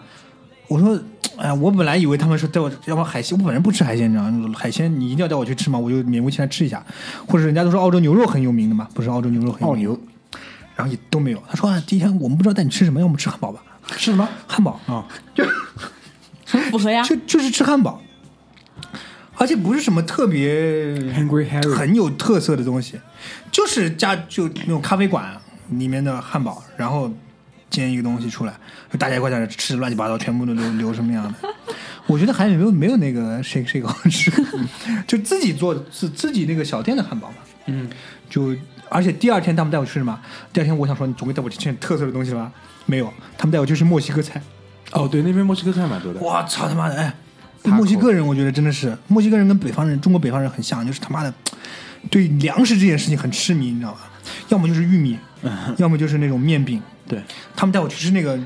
[0.69, 0.97] 我说，
[1.37, 4.53] 哎呀，我本来以为他们说带我要不海鲜，我本人不吃海鲜，你知道吗？
[4.57, 6.83] 海鲜你一定要带我去吃嘛，我就勉为其难吃一下。
[7.27, 9.99] 或者人家都说澳洲牛肉很有名的嘛，不是澳洲牛肉很有名，澳牛
[10.75, 11.43] 然后也都没有。
[11.47, 13.61] 他说啊，第一天我们不知道带你吃什么，要么吃汉堡吧，
[13.97, 14.27] 是什么？
[14.47, 15.45] 汉堡啊，就
[16.45, 17.03] 很符合呀。
[17.03, 18.01] 就就是吃汉堡，
[19.35, 22.99] 而且不是什么特别 Hungry Harry 很有特色的东西，
[23.51, 25.35] 就是家就那种咖啡馆
[25.69, 27.11] 里面的汉堡，然后
[27.69, 28.53] 煎一个东西出来，
[28.99, 31.49] 大家一块在那吃乱七八糟，全部都流流什么样的。
[32.05, 34.29] 我觉得还没有没有那个谁谁好吃，
[35.07, 37.35] 就自己做自自己那个小店的汉堡嘛。
[37.67, 37.89] 嗯，
[38.29, 38.53] 就
[38.89, 40.19] 而且第二天他们带我去什么？
[40.51, 42.51] 第二天我想说你总归带我去吃点特色的东西了吧？
[42.85, 44.41] 没有，他们带我去吃墨西哥菜。
[44.91, 46.19] 哦，对，那边墨西哥菜蛮多的。
[46.19, 46.95] 我操他妈的！
[46.95, 47.13] 哎
[47.63, 51.33] ，Taco 墨西哥人我觉得真的是，墨西哥人跟北方人、中国北方人很像，就是他妈的
[52.11, 54.11] 对粮食这件事情很痴迷，你知道吧？
[54.49, 55.17] 要么就是玉米，
[55.77, 56.81] 要么就是那种面饼。
[57.07, 57.21] 对，
[57.55, 58.39] 他们带我去吃那个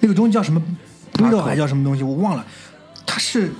[0.00, 0.62] 那个东西叫什么
[1.12, 2.44] burrito 还叫什么东西，我忘了，
[3.04, 3.52] 它是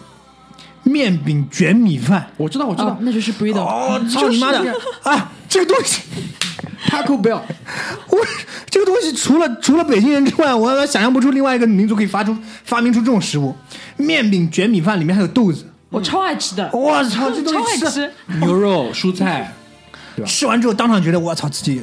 [0.85, 2.29] 面饼卷米饭。
[2.37, 3.61] 我知道，我知道哦，那就是 burrito。
[3.61, 4.75] 哦，操你妈的！
[5.03, 6.03] 啊，这个东西。
[6.89, 7.41] ，Taco Bell。
[8.09, 8.19] 我
[8.69, 13.55] 这个东西除了除了北京人之外，我想象不出另外一个民族可以发出发明出这种食物。
[13.97, 18.11] 面饼卷米饭里面还有豆子，我超爱吃的，我操，这东超爱西吃吃。
[18.41, 19.53] 牛肉、蔬菜，
[20.27, 21.83] 吃完之后当场觉得我操自己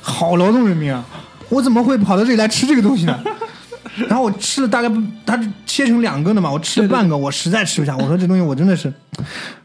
[0.00, 1.04] 好劳动人民啊！
[1.48, 3.18] 我怎么会跑到这里来吃这个东西呢？
[4.08, 7.96] 然后我吃了大概不，它切成两个的嘛，我吃了半个，我实在吃不下。
[7.96, 8.92] 我说这东西我真的是，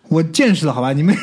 [0.08, 0.94] 我见识了，好吧？
[0.94, 1.16] 你们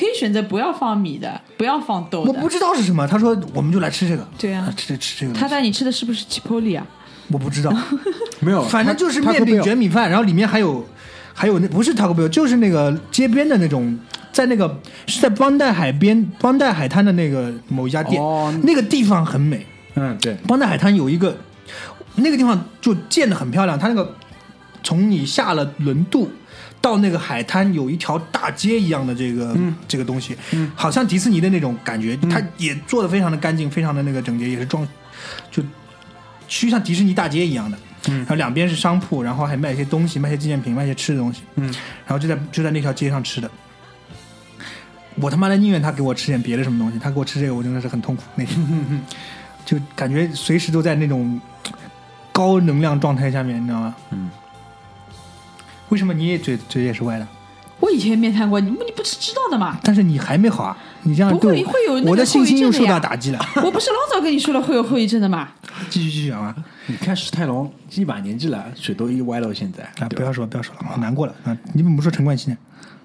[0.00, 2.32] 可以选择不要放米的，不要放豆的。
[2.32, 3.06] 我不知道是什么。
[3.06, 5.38] 他说我们就来吃这个，对啊吃吃这个。
[5.38, 6.86] 他带你吃的是不是 Chipotle 啊？
[7.28, 7.70] 我不知道，
[8.40, 10.84] 没有，反正就是面饼卷米饭，然后里面还有
[11.34, 13.98] 还有那不是 Taco Bell，就是那个街边的那种，
[14.32, 19.66] 在那个是在邦代海边邦代海滩的那个某一家店，哦那个地方很美。
[19.96, 21.36] 嗯，对，邦代海滩有一个
[22.14, 24.14] 那个地方就建的很漂亮，它那个
[24.82, 26.30] 从你下了轮渡。
[26.80, 30.36] 到那个海滩有一条大街一样的这个、这个东西，
[30.74, 34.86] 好像迪士尼的那种感觉，它也做的非常的干净，非常的那个整洁，也是装
[35.50, 35.62] 就
[36.48, 37.78] 就像迪士尼大街一样的。
[38.06, 41.42] 然后两边是商铺，然后还卖一些东西，卖一些纪念品，卖一些吃的东西。
[41.56, 41.66] 嗯，
[42.06, 43.50] 然后就在就在那条街上吃的。
[45.16, 49.02] 我他妈的宁愿他给我吃点别的什么东西，他给我吃这个，我真的是很痛苦那天，
[49.66, 51.38] 就感觉随时都在那种
[52.32, 53.94] 高能量状态下面，你知道吗？
[54.10, 54.30] 嗯。
[55.90, 57.26] 为什么你也嘴嘴也是歪的？
[57.80, 59.78] 我以前面瘫过，你不你不是知道的吗？
[59.82, 60.76] 但是你还没好啊！
[61.02, 63.38] 你这样不会对我会有我的信心又受后遗症的呀到打击了。
[63.64, 65.48] 我不是老早跟你说了会有后遗症的吗？
[65.88, 66.54] 继续继续讲啊！
[66.86, 71.56] 你看史泰龙一把年纪了，嘴都一歪到现在啊，不要说不要说了，我难过了啊！
[71.72, 72.56] 你怎么不说陈冠希呢？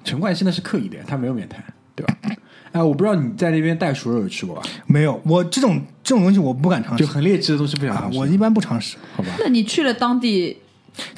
[0.03, 1.63] 陈冠希那是刻意的，他没有面瘫，
[1.95, 2.13] 对吧？
[2.73, 4.61] 哎，我不知道你在那边袋鼠肉有吃过吧？
[4.85, 9.29] 没有，我这种这种东西我不敢尝试就很劣质的东西不想啊尝，试我一般不尝试，好吧？
[9.39, 10.57] 那你去了当地，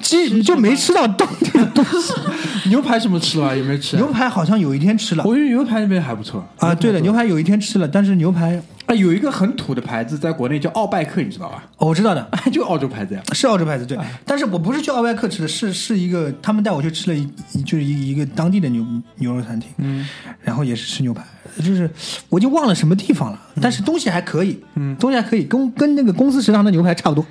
[0.02, 2.14] 基就没吃到当地的东西。
[2.70, 3.56] 牛排什么吃了吧？
[3.56, 4.00] 有没有吃啊？
[4.00, 5.24] 牛排好像有一天吃了。
[5.26, 6.46] 我觉得牛排那边还不错。
[6.60, 11.64] 啊，对了，牛排排有一天吃了，但是牛排啊，有一个很土的牌子，在国内叫奥拜克，你知道吧？
[11.78, 13.22] 哦我知道的， 就澳洲牌子呀。
[13.34, 18.86] 是澳洲牌子对，但是我不是去奥拜克吃的，是是一个他们带我去吃了一一就是一一个当地的牛
[19.16, 20.06] 牛肉餐厅，嗯，
[20.42, 21.24] 然后也是吃牛排，
[21.60, 21.90] 就是
[22.30, 27.26] 我就忘了什么地方了，但是东西还可以，嗯，东西还可以，跟跟那个公司食堂的牛排差不多，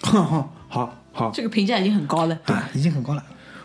[0.68, 0.94] 好
[1.34, 2.38] 这个评价已经很高了。
[2.46, 3.24] 对，已经很高了。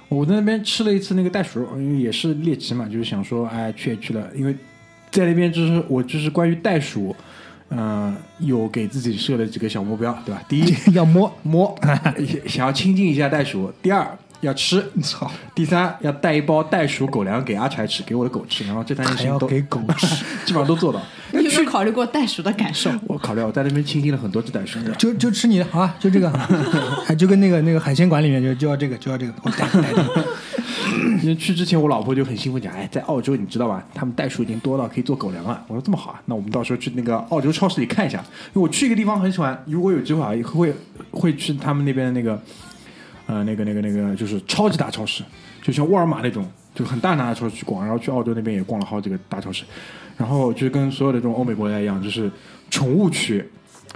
[0.10, 4.56] 我在那边吃了一次那个袋鼠肉，因为也是猎奇嘛，就是想说，哎，去也去了，因为
[5.10, 7.16] 在那边就是我就是关于袋鼠，
[7.70, 10.44] 嗯、有给自己设了几个小目标，对吧？
[10.48, 11.76] 第一， 要摸，摸，
[12.46, 18.66] 想要亲近一下袋鼠；第二，要吃； 操，第三，要带一包袋鼠狗粮给阿柴吃，给我的狗吃。
[18.66, 20.08] 然后这三件事情都给狗吃，
[20.46, 21.02] 基本上都做到。
[21.34, 22.90] 你有没有考虑过袋鼠的感受？
[23.08, 26.30] 我考虑我在那边亲近了很多只袋鼠，你知道吧就就吃你的，好啊，就这个，
[27.06, 30.04] 还就跟那个那个海鲜馆里面就就要这个就要这个，我带带带。
[31.22, 33.84] 因为去之前，我老婆就很兴奋讲，哎，在澳洲你知道吧？
[33.94, 35.62] 他们袋鼠已经多到可以做狗粮了。
[35.68, 38.20] 我说这么好啊，那我们到时候去那个澳洲超市里看一下。
[38.54, 40.74] 因为我去一个地方很喜欢，如果有机会啊，会
[41.12, 42.40] 会去他们那边的那个，
[43.28, 45.24] 呃，那个那个那个就是超级大超市，
[45.62, 47.84] 就像沃尔玛那种，就很大大的超市去逛。
[47.84, 49.64] 然后去澳洲那边也逛了好几个大超市，
[50.18, 52.32] 然后就跟所有的这种欧美国家一样，就是
[52.70, 53.44] 宠物区。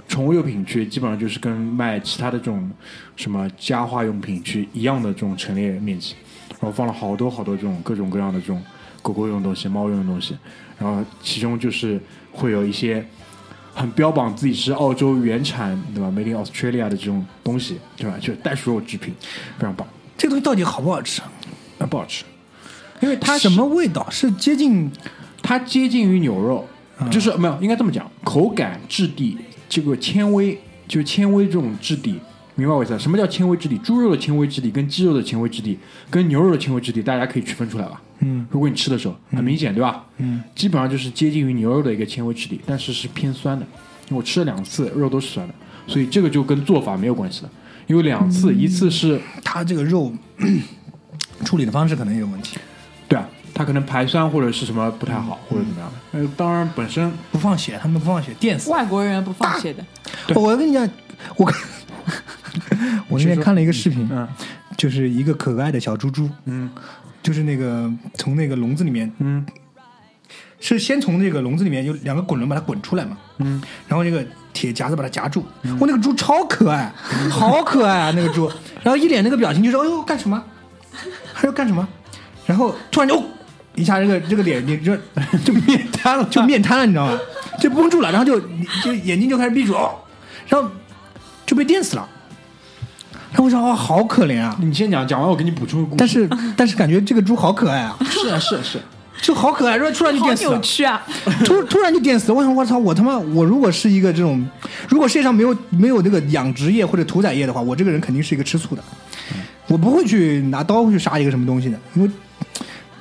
[0.08, 2.68] 宠物用品区基本上就是跟卖其他的这种
[3.14, 6.16] 什么家化用品区一样的这种陈列面积，
[6.58, 8.60] 然后放了好多好多这种各种各样的这种
[9.02, 10.36] 狗狗用的东西、猫用的东西，
[10.78, 12.00] 然后其中就是
[12.32, 13.06] 会有一些
[13.80, 18.18] 很标榜自己是澳洲原产对吧，Made in Australia 的这种东西，对吧？
[18.20, 19.14] 就袋鼠肉制品，
[19.58, 19.88] 非常棒，
[20.18, 21.22] 这个东西到底好不好吃？
[21.78, 22.24] 啊不好吃，
[23.00, 24.06] 因为它什么味道？
[24.10, 24.90] 是接近
[25.42, 26.68] 它接近于牛肉，
[27.10, 32.20] 就是没有应该这么讲，口感、质地、这个纤维，就是纤维这种质地，
[32.54, 32.98] 明白我意思？
[32.98, 33.78] 什么叫纤维质地？
[33.78, 35.78] 猪肉的纤维质地跟鸡肉的纤维质地
[36.10, 38.00] 跟牛肉的纤维质地，大家可以区分出来吧？
[38.20, 40.04] 嗯，如果你吃的时候很明显，对吧？
[40.18, 43.64] 嗯，基本上就是接近于牛肉的一个纤维质地，但是是偏酸的。
[44.08, 45.54] 因为我吃了两次，肉都是酸的，
[45.86, 47.50] 所以这个就跟做法没有关系了。
[47.86, 50.12] 因为两次，一次是它这个肉
[51.44, 52.58] 处理的方式可能也有问题，
[53.08, 56.18] 对啊，它可能排酸或者是什么不太好，或者怎么样的。
[56.18, 58.68] 呃，当然本身不放血，他们不放血，电死。
[58.70, 59.84] 外国人不放血的，
[60.34, 60.88] 我跟你讲，
[61.36, 61.56] 我看
[63.08, 64.28] 我那天看了一个视频，嗯。
[64.76, 66.70] 就是一个可爱的小猪猪，嗯。
[67.22, 69.44] 就是那个从那个笼子里面，嗯。
[70.62, 75.42] 是先从那个笼子里面有两个滚轮把它滚出来嘛，嗯，然后那个铁夹子把它夹住，
[75.78, 76.92] 我、那个猪超可爱，
[77.32, 78.46] 好可爱啊那个猪，
[78.82, 80.44] 然后一脸那个表情就是哎呦干什么，
[81.34, 81.88] 他要干什么，
[82.44, 83.24] 然后突然就、哦、
[83.74, 84.94] 一下这个这个脸你这
[85.46, 87.18] 就面瘫了， 就面瘫了，你知道吗？
[87.58, 88.38] 就绷住了，然后就
[88.84, 89.94] 就眼睛就开始闭住哦，
[90.46, 90.68] 然后
[91.46, 92.06] 就被电死了。
[93.30, 94.56] 然后我想，哇，好可怜啊！
[94.60, 95.96] 你先讲，讲完我给你补充个故事。
[95.96, 98.84] 但是，但是感觉这个猪好可爱啊，是啊是啊是啊，
[99.22, 100.60] 就好可爱，然后突然就好电死了扭。
[100.60, 101.06] 曲啊！
[101.44, 104.44] 突突然就电死了，我想我操，我他妈我如果是一个这种，
[104.88, 108.82] 如果世界上没有没有那个养殖业或者屠宰业的话，我这个人肯定是一个吃醋的，
[109.68, 112.10] 我不会去拿刀去杀一个什么东西的，因为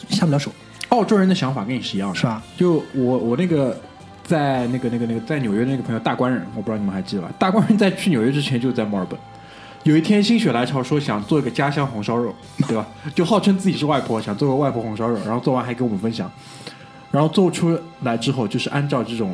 [0.09, 0.51] 下不了手，
[0.89, 2.39] 澳洲人的想法跟你是一样的，是吧？
[2.55, 3.75] 就我我那个
[4.23, 7.31] 在那个那个那个在纽约的那个朋友大官人，我不知道你们还记得吧？
[7.39, 9.19] 大官人在去纽约之前就在墨尔本。
[9.83, 12.33] 有一天心血来潮说想做一个家乡红烧肉，
[12.67, 12.85] 对吧？
[13.15, 16.29] 就号称自己是外婆，想做个外婆红烧肉，然后做完还跟我们分享。
[17.11, 19.33] 然后做出来之后，就是按照这种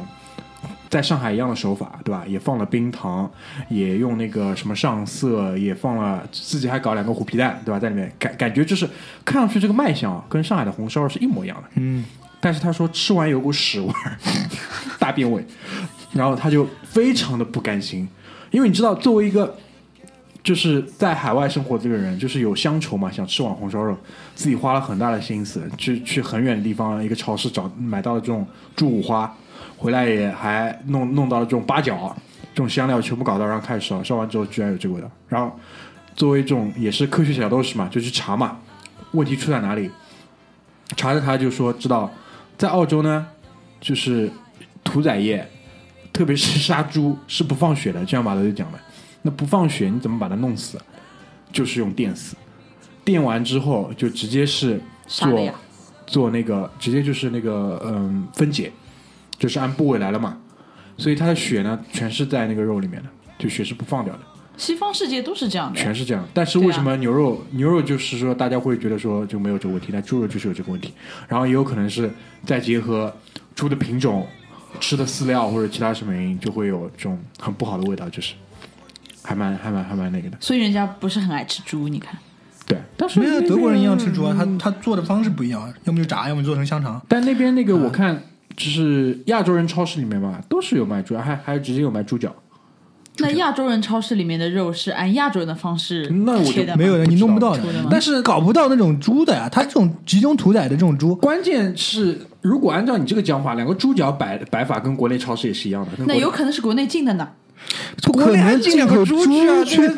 [0.90, 2.24] 在上海一样的手法，对吧？
[2.26, 3.30] 也放了冰糖，
[3.70, 7.80] 也用那个什么上色，也放了自己还搞两个虎皮蛋，对吧？
[7.80, 8.88] 在里面感感觉就是
[9.26, 11.64] 看上去这个卖相啊，跟上海的红烧肉是一模一样的。
[11.76, 12.06] 嗯，
[12.40, 14.18] 但是他说吃完有股屎味儿，
[14.98, 15.46] 大便味，
[16.14, 18.08] 然后他就非常的不甘心，
[18.52, 19.58] 因为你知道，作为一个
[20.46, 23.98] 就是在海外生活这个人，就是有乡愁嘛，想吃碗红烧肉，
[24.36, 29.36] 自己花了很大的心思去去很远的地方一个超市找买到了这种猪五花，
[29.76, 32.16] 回来也还弄弄到了这种八角，
[32.54, 35.52] 这种香料全部搞到，然后开始烧，烧完之后居然有这个味道，然后
[36.16, 38.60] 作为这种也是科学小斗士嘛，就去查嘛，
[39.14, 39.90] 问题出在哪里？
[40.96, 42.12] 查着查就说知道，
[42.56, 43.26] 在澳洲呢，
[43.82, 44.32] 就是
[44.84, 45.50] 屠宰业，
[46.14, 48.80] 特别是杀猪是不放血的，这样马德就讲了，
[49.26, 50.80] 那不放血你怎么把它弄死？
[51.52, 52.36] 就是用电死，
[53.04, 55.50] 电完之后就直接是做
[56.06, 58.72] 做那个，直接就是那个嗯分解，
[59.40, 60.38] 就是按部位来了嘛，
[60.98, 63.10] 所以它的血呢全是在那个肉里面的，
[63.40, 64.20] 就血是不放掉的。
[64.58, 66.24] 西方世界都是这样的，全是这样。
[66.34, 70.94] 但是为什么牛肉、牛肉就是说大家会觉得说就没有这个问题，但猪肉就是有这个问题。
[71.28, 72.12] 然后也有可能是
[72.46, 73.14] 再结合
[73.56, 74.28] 猪的品种、
[74.80, 78.34] 吃的饲料或者其他什么原因，就会有这种很不好的味道，就是
[79.26, 80.38] 还蛮还蛮还蛮那个的。
[80.40, 81.88] 所以人家不是很爱吃猪。
[81.88, 82.18] 你看，
[82.68, 87.02] 对，但是没有德国人一样吃猪啊，他他做的方式不一样啊，要么就炸，要么就做成香肠。
[87.08, 88.22] 但那边那个我看
[88.56, 92.34] 就是亚洲人超市里面嘛，都是有卖猪，还还直接有卖猪脚。
[93.20, 97.64] 那亚洲人超市里面的肉是按亚洲人的方式那我没有的，你弄不到的。
[97.90, 105.92] 但是搞不到那种猪的呀，他这种集中屠宰的这种猪，关键是，如果按照你这个讲法，两个猪脚摆摆法跟国内超市也是一样的。
[106.06, 107.30] 那有可能是国内进的呢，
[108.04, 109.82] 不可能进口猪啊，去。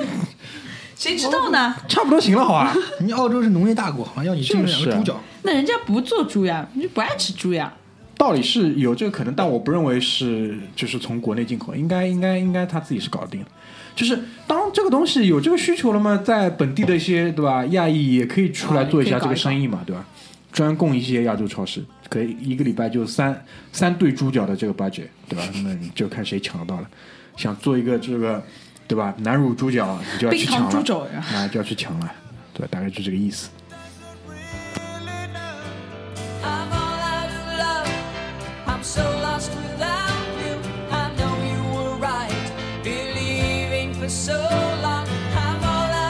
[0.97, 1.75] 谁知道呢？
[1.87, 2.75] 差不多行了，好吧？
[2.99, 5.21] 人家澳洲是农业大国，好像要你进两就是啊个猪脚。
[5.43, 7.71] 那人家不做猪呀，人家不爱吃猪呀。
[8.17, 13.47] 道理是有这个可能，但我不认为是就是从国内进口，应该应该应该他自己是搞得定的。
[13.95, 20.03] 就是当这个东西有这个需求了嘛，在本地的一些对吧亚裔也可以出来做一下这个生意嘛，对吧？
[20.51, 25.43] 专供一些亚洲超市，可以一个礼拜就三三对猪脚的这个 budget，对吧？
[25.63, 26.89] 那你就看谁抢得到了。
[27.37, 28.43] 想做一个这个
[28.87, 29.13] 对吧？
[29.19, 32.11] 南乳猪脚，你就要去抢了猪肘呀啊，就要去抢了，
[32.53, 32.67] 对吧？
[32.71, 33.49] 大概就这个意思。
[36.47, 36.71] I'm
[45.63, 46.07] all out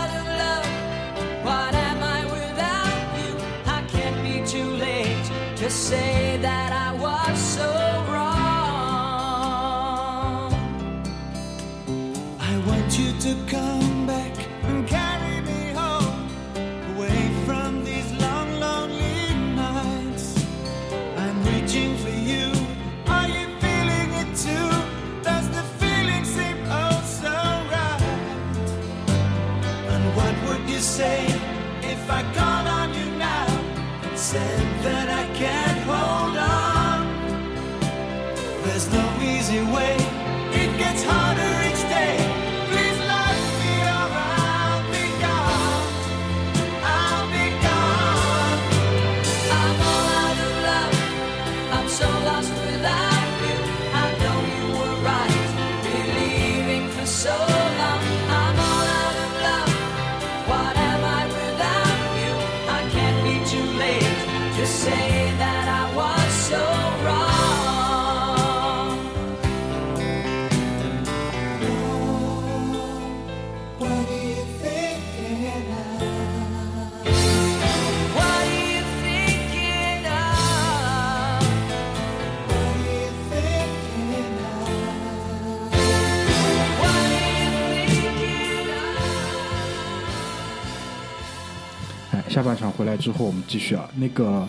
[38.77, 39.95] There's no easy way.
[40.51, 42.26] It gets harder each day.
[92.37, 93.89] 下半场回来之后，我们继续啊。
[93.95, 94.47] 那个，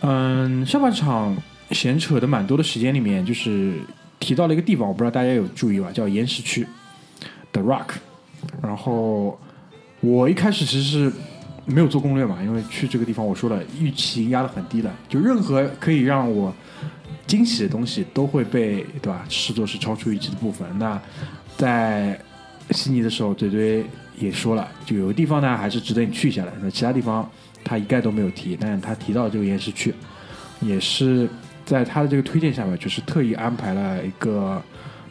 [0.00, 1.36] 嗯，上半场
[1.70, 3.78] 闲扯的蛮多的时间里面，就是
[4.18, 6.66] 提到了一个地方，我不知道大家有注意吧，叫岩石区
[7.52, 7.90] ，The Rock。
[8.60, 9.38] 然后
[10.00, 11.12] 我一开始其实是
[11.64, 16.52] 没有做攻略嘛，因为去这个地方，我说了预期压得很低了，就任何可以让我
[17.24, 20.66] 惊喜的东西都会被对吧视作是超出预期的部分。
[20.76, 21.00] 那
[21.56, 22.20] 在
[22.72, 23.84] 悉尼的时候，怼怼
[24.18, 27.28] 也说了，就有个地方呢还是值得你去一下的，那其他地方
[27.62, 29.94] 他一概都没有提，但是他提到这个岩石区，
[30.60, 31.28] 也是
[31.64, 34.62] 在他的这个推荐下面，就是特意安排了一个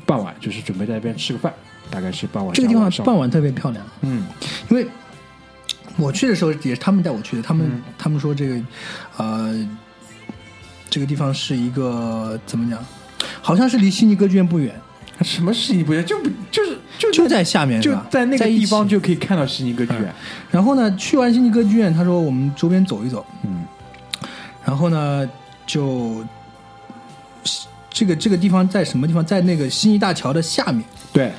[0.05, 1.53] 傍晚，就是准备在那边吃个饭，
[1.89, 4.25] 大概是傍晚这个地方傍晚特别漂亮，嗯。
[4.69, 4.87] 因为
[5.97, 7.81] 我去的时候也是他们带我去的，他们、嗯。
[7.97, 8.61] 他们说这个
[9.17, 9.69] 呃
[10.89, 12.83] 这个地方是一个怎么讲，
[13.41, 14.73] 好像是离悉尼歌剧院不远，
[15.21, 16.05] 什么悉尼不远？
[16.05, 16.29] 就不
[16.97, 20.13] 就就就在下面是就吧在那个地方就可以看到悉尼歌剧院。
[20.51, 23.63] 然后呢，去完悉尼歌剧院，他说我们周边走一走，嗯。
[24.63, 25.29] 然后呢
[25.65, 26.25] 就
[27.89, 29.25] 这个这个地方在什么地方？
[29.25, 30.83] 在那个悉尼大桥的下面。
[31.13, 31.31] 对，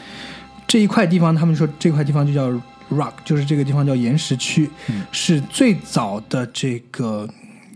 [0.66, 2.48] 这一块地方，他们说这块地方就叫
[2.90, 5.02] Rock，就是这个地方叫岩石区，嗯。
[5.12, 7.28] 是最早的这个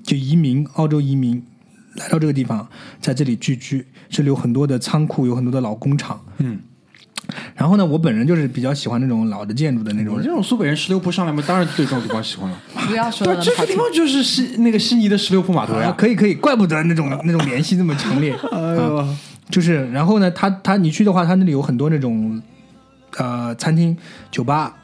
[0.03, 1.43] 就移民澳洲移民
[1.97, 2.67] 来到这个地方，
[3.01, 6.19] 在这里聚居，这里有很多的仓库，有很多的老工厂。
[6.39, 6.59] 嗯，
[7.55, 12.57] 然后呢，我本人就是比较喜欢那种老的建筑的那种我这种苏北人十六铺上来嘛，当然对这种地方喜欢了。
[12.89, 13.75] 不要说对这个地。
[13.75, 15.95] 方就是悉那个悉尼的十六铺码头啊呀。
[15.97, 18.33] 可以可以，怪不得那种那种联系这么强烈。
[18.51, 19.07] 哎呦，
[19.51, 22.41] 就是，然后呢，他他你去的话，他那里有很多那种
[23.17, 23.97] 呃餐厅、
[24.31, 24.75] 酒吧，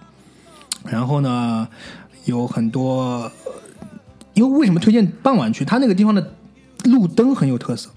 [0.84, 1.66] 然后呢
[2.26, 3.32] 有很多，呃
[4.34, 5.64] 因为为什么推荐傍晚去？
[5.64, 6.34] 他那个地方的
[6.84, 7.88] 路灯很有特色，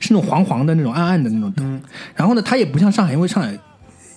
[0.00, 1.80] 是那种黄黄的那种暗暗的那种灯。
[2.14, 3.58] 然后呢，它也不像上海，因为上海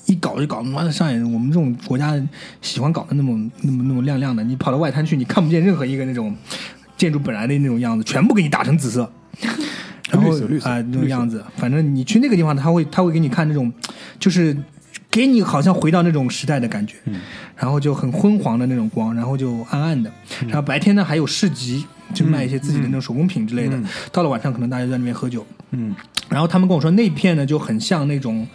[0.06, 2.14] 一搞就搞，妈的上海我们这种国家
[2.62, 6.36] 喜欢搞的那么那么那么亮亮的，你跑到外滩去，你看不见任何一个那种
[6.98, 9.12] 建筑本来的那种样子，全部给你打成紫色。
[10.12, 10.32] 然后
[10.64, 13.72] 啊、那种样子，反正你去那个地方，他会他会给你看那种，
[14.20, 14.58] 就是
[15.12, 17.22] 给你好像回到那种时代的感觉，嗯
[17.56, 20.10] 然后就很昏黄的那种光，然后就暗暗的，
[20.42, 25.96] 嗯然后白天呢还有市集，就卖一些自己的那种手工品之类的，嗯到了晚上可能大家就在那边喝酒，嗯
[26.30, 28.48] 然后他们跟我说那片呢就很像那种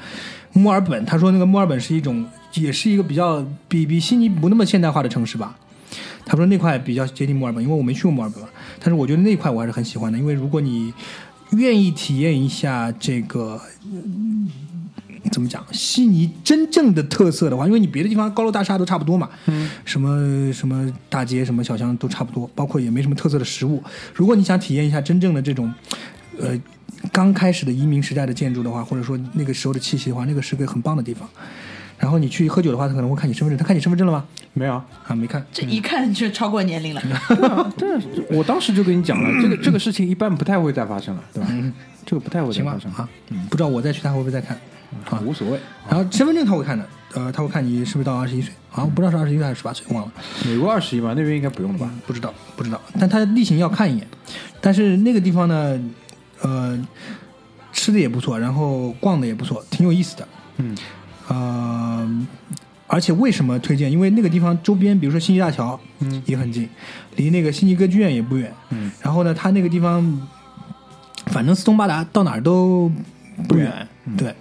[0.52, 2.24] 墨尔本，他说那个墨尔本是一种
[2.54, 5.56] 也是一个比较比比悉尼不那么现代化的城市吧。
[6.26, 8.48] 他说那块比较接近墨尔本，因为我没去过墨尔本嘛，
[8.78, 10.92] 但是我觉得那块我还是很喜欢的，因为如果你
[11.52, 13.60] 愿意体验一下这个。
[15.24, 15.64] 嗯怎么讲？
[15.72, 23.82] 悉尼真正的特色的话，因为你别的地方高楼大厦都差不多嘛，嗯，什么什么大街、什么小巷都差不多，包括也没什么特色的食物。
[24.14, 25.72] 如果你想体验一下真正的这种，
[26.38, 26.60] 呃，
[27.10, 31.28] 刚开始的移民时代的建筑的话，或者说那个时候的气息的话，那个是个很棒的地方。
[31.96, 34.24] 然后你去喝酒的话，他可能会看你身份证，他看你身份证了吗？
[34.52, 34.84] 没有啊。
[35.06, 35.42] 啊，没看。
[35.52, 37.02] 这一看就超过年龄了。
[37.78, 37.98] 这
[38.30, 41.48] 我当时就跟你讲了，这个这个事情一般不太会再发生了，对吧？
[42.04, 43.08] 这个不太会再行吧啊，
[43.48, 44.56] 不知道我再去他会不会再看
[45.10, 45.20] 啊？
[45.24, 45.58] 无所谓。
[45.88, 50.12] 然后身份证他会看的，呃，他会看你是不是到二十一岁，好像不知道是二十一岁还是十八岁，忘了。
[50.44, 51.90] 美国二十一嘛，那边应该不用了吧？
[52.06, 52.80] 不知道，不知道。
[52.98, 54.06] 但他例行要看一眼。
[54.60, 55.80] 但是那个地方呢，
[56.42, 56.78] 呃，
[57.72, 60.28] 吃的也不错，然后逛的也不错，挺有意思的。
[60.58, 60.76] 嗯
[61.28, 62.26] 呃，
[62.86, 63.90] 而且为什么推荐？
[63.90, 66.68] 因为那个地方周边，比如说悉尼大桥，嗯也很近，
[67.16, 68.52] 离那个悉尼歌剧院也不远。
[68.70, 70.28] 嗯然后呢，他那个地方，
[71.26, 72.90] 反正四通八达，到哪儿都
[73.48, 73.86] 不远。
[74.06, 74.34] 嗯对，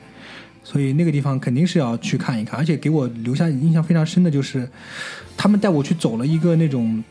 [0.64, 2.60] 所以那个地方肯定是要去看一看。
[2.60, 4.70] 而且给我留下印象非常深的就是，
[5.38, 7.04] 他们带我去走了一个那种，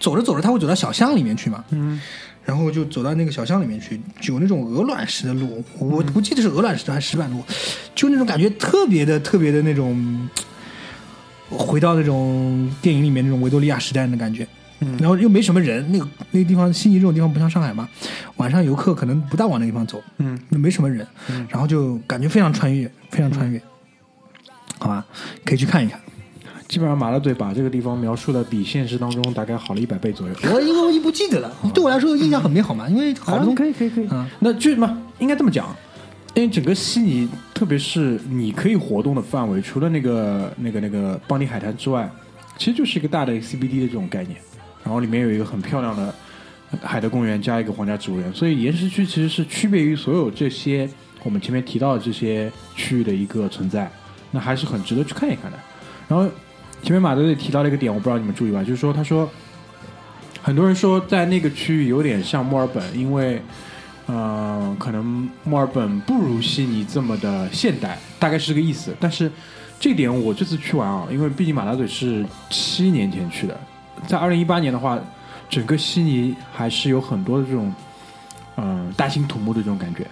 [0.00, 1.64] 走着走着他会走到小巷里面去嘛。
[1.70, 2.00] 嗯
[2.44, 7.44] 然后就走到那个小巷里面去，有那种鹅卵石的路，我不记得是鹅卵石还是石板路，
[7.94, 10.26] 就那种感觉特别的、特别的那种，
[11.50, 14.48] 回到那种电影里面那种维多利亚时代的感觉。
[14.80, 17.88] 嗯然后又没什么人，那个那个地方，悉尼这种地方不像上海嘛，
[18.36, 21.06] 晚上游客可能不大往那个地方走，嗯那没什么人，
[21.48, 23.60] 然后就感觉非常穿越，非常穿越，
[24.78, 25.04] 好吧，
[25.44, 25.98] 可以去看一看。
[26.68, 30.34] 基本上马勒队把这个地方描述的比现实当中大概好了一百倍左右。
[30.52, 35.74] 我因为我已经不记得了，对我来说印象很美好嘛，因为好多东西可以可以可以啊那就嘛，应该这么讲，
[36.34, 42.08] 因为整个悉尼，特别是你可以活动的范围，除了那个那个那个邦尼海滩之外，
[42.58, 44.38] 其实就是一个大的 CBD 的这种概念。
[44.84, 46.14] 然后里面有一个很漂亮的
[46.82, 50.88] 海德公园，加一个皇家植物园，所以岩石区其实是区别于所有这些
[51.22, 53.90] 我们前面提到的这些区域的一个存在，
[54.30, 55.58] 那还是很值得去看一看的。
[56.06, 56.28] 然后
[56.82, 59.28] 前面马德也提到了一个点，我不知道你们注意吧，就是说他说
[60.42, 63.42] 很多人说在那个区域有点像墨尔本，因为
[64.06, 68.94] 呃，可能墨尔本不如悉尼这么的现代，大概是这个意思。
[68.98, 69.30] 但是
[69.78, 73.60] 这点我这次去玩啊，因为毕竟马拉嘴是七年前去的，
[74.06, 74.98] 在二零一八年的话，
[75.48, 77.72] 整个悉尼还是有很多的这种
[78.56, 80.06] 嗯大兴土木的这种感觉。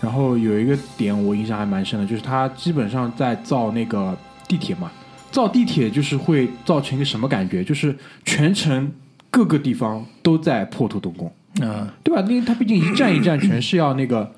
[0.00, 4.90] 然后有一个点我印象还蛮深的，就是它基本上在造那个地铁嘛，
[5.30, 7.64] 造地铁就是会造成一个什么感觉？
[7.64, 8.92] 就是全城
[9.30, 11.32] 各个地方都在破土动工。
[11.62, 12.22] 嗯，对吧？
[12.28, 14.30] 因为它毕竟一站一站全是要那个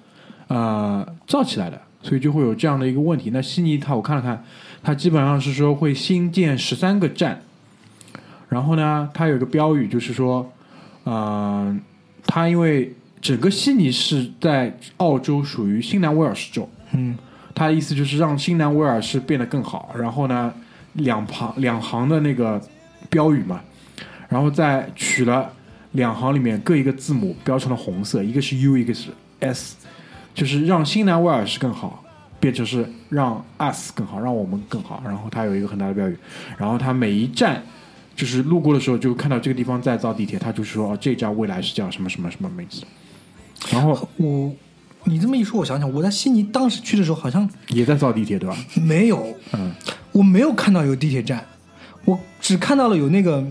[0.46, 3.30] 呃造起来的，所以就会有这样的一个问题。
[3.30, 4.44] 那悉尼它我看了看，
[4.84, 7.42] 它基本上是说会新建十三个站，
[8.48, 10.50] 然后呢，它有一个标语就是说，
[11.04, 11.76] 呃，
[12.26, 17.16] 它因为整个悉尼是在澳洲属于新南威尔士州，嗯，
[17.54, 19.94] 它的意思就是让新南威尔士变得更好。
[19.98, 20.52] 然后呢，
[20.94, 22.60] 两旁两行的那个
[23.10, 23.60] 标语嘛，
[24.28, 25.52] 然后再取了
[25.92, 29.76] 两行里面各一个字母标成了红色，一个是 U，一个是 S，
[30.34, 32.04] 就是让新南威尔士更好，
[32.40, 35.02] 变成是让 us 更好，让我们更好。
[35.04, 36.16] 然后它有一个很大的标语，
[36.56, 37.62] 然后它每一站
[38.18, 42.82] 就是路过的时候就看到这个地方在造地铁，他就是说哦这家未来是叫什么什么什么名字，
[43.70, 44.52] 然后我
[45.04, 48.56] 你这么一说，我想想，我在悉尼当时去的时候好像也在造地铁对吧？
[48.74, 49.72] 没有，嗯，
[50.10, 51.46] 我没有看到有地铁站，
[52.06, 53.46] 我只看到了有那个，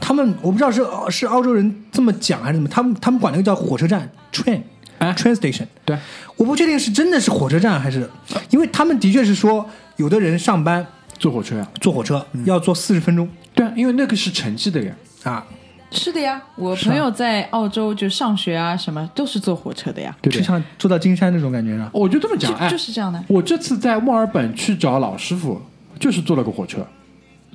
[0.00, 4.62] 他们我不知道是是澳洲人这么讲还是怎么，他们他们管那个叫火车站 train
[4.96, 5.98] 啊 train station，对，
[6.36, 8.08] 我不确定是真的是火车站还是，
[8.48, 10.86] 因为他们的确是说有的人上班
[11.18, 14.94] 坐火车呀、坐火车要坐四十分钟对啊，因为那个是城际的呀。
[15.24, 15.44] 啊，
[15.90, 20.38] 是的呀，我朋友在澳洲就上学啊，什么都是坐火车的呀，对对？
[20.40, 21.90] 就像坐到金山那种感觉是吧？
[21.92, 23.22] 我就这么就讲，哎，就是这样的。
[23.28, 25.60] 我这次在墨尔本去找老师傅，
[25.98, 26.86] 就是坐了个火车，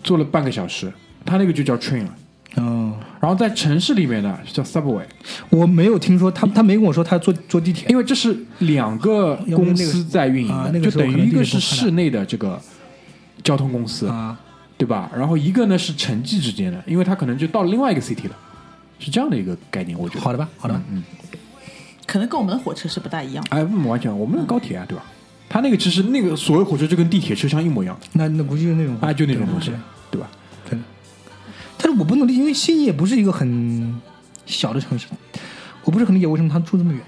[0.04, 0.92] 坐了半个小时，
[1.26, 2.16] 他那个就叫 train 了。
[2.58, 5.06] 嗯，然后在城市里面呢是叫 subway，
[5.50, 12.62] 我没有听说他他没跟我说他坐坐地铁，因为这是两个公司在运营的，啊那个就等于一个是铁不发达市内的这个
[13.44, 14.38] 交通公司，啊，
[14.78, 15.10] 对吧？
[15.16, 18.36] 然后一个呢是城际之间的，因为他可能就到另外一个 city 了，
[19.00, 20.22] 是这样的一个概念，我觉得。
[20.22, 21.04] 好的吧，好的吧，嗯，
[22.06, 23.46] 可能跟我们的火车是不大一样。
[23.50, 25.04] 哎，不完全，我们的高铁啊，对吧？
[25.50, 29.72] 他那个其实那个所谓火车就跟地铁车厢一模一样的，那那估计就是那种啊，就那种东西
[30.10, 30.28] 对，吧？
[30.70, 30.80] 对。
[31.78, 34.00] 但是我不能理解，因为悉尼也不是一个很
[34.46, 35.08] 小的城市，
[35.84, 37.02] 我不是很理解为什么他住这么远。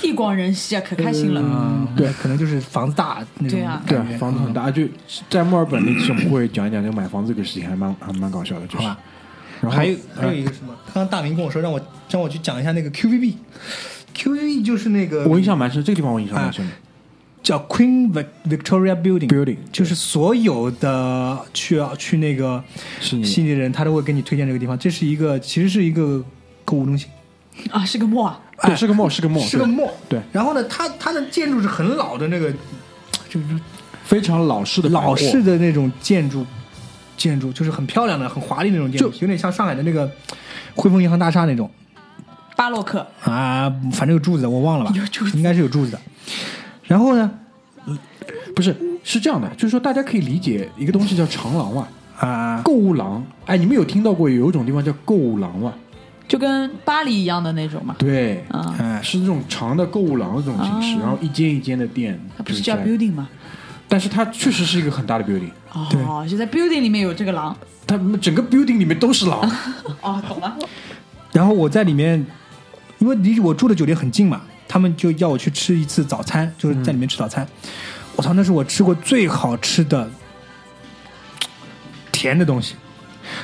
[0.00, 1.40] 地广人稀啊，可开心了。
[1.42, 4.82] 嗯，对可能就是房子大那种对啊对啊感觉，房子很大，就
[5.28, 8.98] 在墨尔本那期我们会讲一讲这个买房子这个事情，还蛮还蛮搞笑的，就是吧。
[9.60, 10.72] 然后还有还有呃一个什么？
[10.86, 11.80] 刚刚大明跟我说让我
[12.10, 13.34] 让我去讲一下那个 QVB。
[14.14, 16.72] QVB 就是那个我印象蛮深，这个地方我印象蛮深的。
[17.40, 22.62] 叫 Queen Vic- Victoria Building，Building 就是所有的去去那个
[23.00, 24.78] 悉尼的人，他都会给你推荐这个地方。
[24.78, 26.22] 这是一个其实是一个
[26.64, 27.08] 购物中心，
[27.70, 29.90] 啊，是个墨啊，对，是个 mall，是个对是个 mall。
[30.08, 32.52] 对，然后呢，它它的建筑是很老的那个，
[33.28, 33.46] 就是
[34.02, 36.44] 非常老式的老式的那种建筑，
[37.16, 40.10] 建筑就是很漂亮的、很华丽的那种建筑，就有点像上海的那个
[40.74, 41.70] 汇丰银行大厦那种
[42.56, 44.92] 巴洛克啊，反正有柱子的，我忘了吧，
[45.34, 46.00] 应该是有柱子的。
[46.82, 47.30] 然后呢，
[48.56, 51.88] 不是是这样的，就是说大家可以理解一个东西叫长廊嘛，
[52.18, 53.24] 啊，购物廊。
[53.46, 55.72] 哎，你们有听到过有一种地方叫购物廊吗？
[56.28, 57.96] 就跟巴黎一样的那种嘛。
[57.98, 63.28] 对，啊，哎，是那种长的购物廊的这种形式，哦然后一间一间的店，它不是叫 building 吗？
[63.88, 67.56] 但是它确实是一个很大的 building，哦，就在 building 里面有这个廊。
[67.86, 69.40] 它整个 building 里面都是廊。
[70.02, 70.54] 哦，懂了。
[71.32, 72.22] 然后我在里面，
[72.98, 77.48] 因为离我住的酒店很近嘛，他们就要我去吃一次早餐，就是在里面吃早餐。
[78.14, 80.10] 我操，那是我吃过最好吃的
[82.12, 82.74] 甜的东西。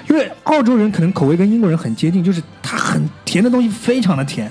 [0.08, 4.50] 因为澳洲人可能口味跟英国人很接近，就是它很甜的东西非常的甜。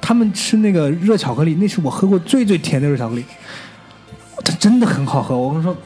[0.00, 3.24] 他们吃那个热巧克力，那是我喝过最最甜的热巧克力，
[4.44, 5.36] 它真的很好喝。
[5.36, 5.76] 我跟你说，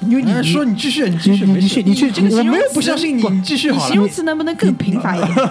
[0.00, 4.00] 因为你哎说你继续，你继续，你你去你去这个我没有词不相信你，你继续好了你形。
[4.00, 5.48] 容词能不能更贫乏一点？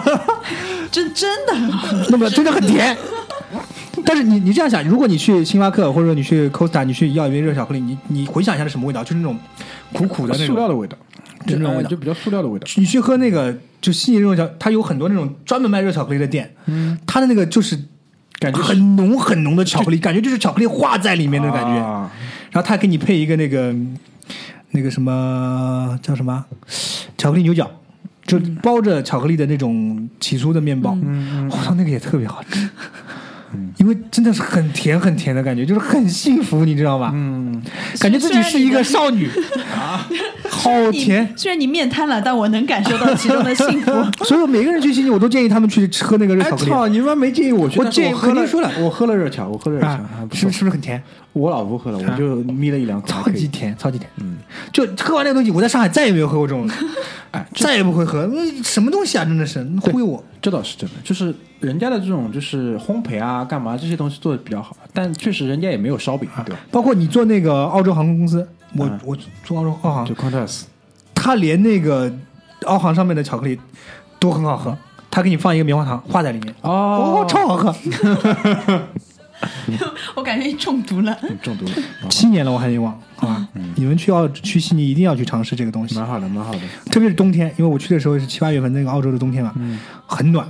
[0.91, 2.95] 真真的很好喝，那么真的很甜。
[4.05, 9.03] 但是你你这样想，如果你去星巴克或者说你去 Costa，你去要一杯热巧克力，你你回想一下是什么味道？
[9.03, 9.37] 就是那种
[9.93, 10.47] 苦苦的那种。
[10.47, 10.97] 塑料的味道，
[11.45, 12.67] 就那种味道就比较塑料的味道。
[12.77, 17.77] 你去喝那个就悉尼那种巧，它有很多那种专门卖热巧克力的店，嗯，它的那个就是
[18.39, 21.77] 感觉很浓很浓的巧克力，感觉就是巧克力化在里面的感觉。
[21.77, 22.11] 啊
[22.51, 23.73] 然后他给你配一个那个
[24.71, 26.43] 那个什么叫什么
[27.17, 27.71] 巧克力牛角，
[28.25, 30.97] 就包着巧克力的那种起酥的面包。
[31.01, 32.69] 嗯我操，那个也特别好吃。
[33.77, 37.11] 因为真的是很甜很甜的感觉，就是很幸福，你知道吗？
[37.13, 37.61] 嗯，
[37.99, 39.29] 感觉自己是一个少女
[39.73, 40.07] 啊，
[40.49, 41.33] 好甜。
[41.35, 43.91] 虽然你面瘫了，但我能感受到其中的幸福。
[44.25, 46.69] 所以每个人去悉尼，我都建议他们去喝那个热哎巧克力。
[46.69, 49.99] 操，你妈没建议我去，我建议喝了肯定说了我喝了热巧，我喝了热巧，
[50.33, 51.01] 是是是不是很甜？
[51.33, 54.09] 我老婆喝了，我就眯了一两口，超级甜，超级甜。
[54.17, 54.37] 嗯，
[54.73, 56.69] 就喝完那个东西，我在上海再也没有喝过这种。
[57.31, 58.25] 哎，再也不会喝。
[58.27, 59.25] 那什么东西啊？
[59.25, 60.23] 真的是忽悠我。
[60.41, 66.59] 这倒是真的，就是人家的这种就是烘焙啊，干嘛这些东西做的比较好，但确实人家也没有烧饼，对吧？
[66.71, 70.63] 包括你做那个澳洲航空公司，我、嗯我做澳洲澳航就，Qantas，
[71.13, 72.11] 他连那个
[72.65, 73.59] 澳航上面的巧克力
[74.19, 74.75] 都很好喝，
[75.11, 77.75] 他给你放一个棉花糖化在里面，哦，超好喝。
[80.15, 81.17] 我感觉你中毒了。
[81.23, 81.71] 嗯中毒了，
[82.03, 83.47] 啊 七年了，我还没忘，好吧？
[83.75, 86.59] 你们去澳去悉尼一定要去尝试这个东西，蛮好的，蛮好的。
[86.91, 89.53] 特别是冬天，因为我去的时候是七八月份，那个澳洲的冬天嘛，
[90.05, 90.47] 很暖，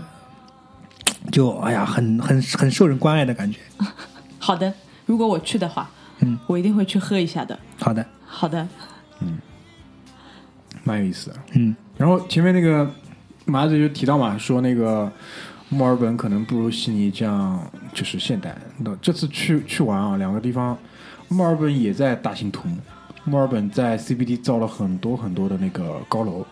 [1.32, 3.60] 就哎呀，很很很受人关爱的感觉。
[4.40, 4.74] 好的，
[5.06, 5.90] 如果我去的话，
[6.20, 7.58] 嗯，我一定会去喝一下的。
[7.80, 8.68] 好的，好的，
[9.22, 9.38] 嗯
[10.84, 11.36] 蛮有意思的。
[11.54, 12.90] 嗯，然后前面那个
[13.46, 15.12] 麻子就提到嘛，说那个
[15.74, 17.58] 墨尔本可能不如悉尼这样
[17.94, 18.54] 就是现代。
[18.78, 20.78] 那这次去去玩啊，两个地方，
[21.30, 22.76] 墨尔本也在大兴土木，
[23.24, 26.46] 墨尔本在 CBD 造了很多很多的那个高楼。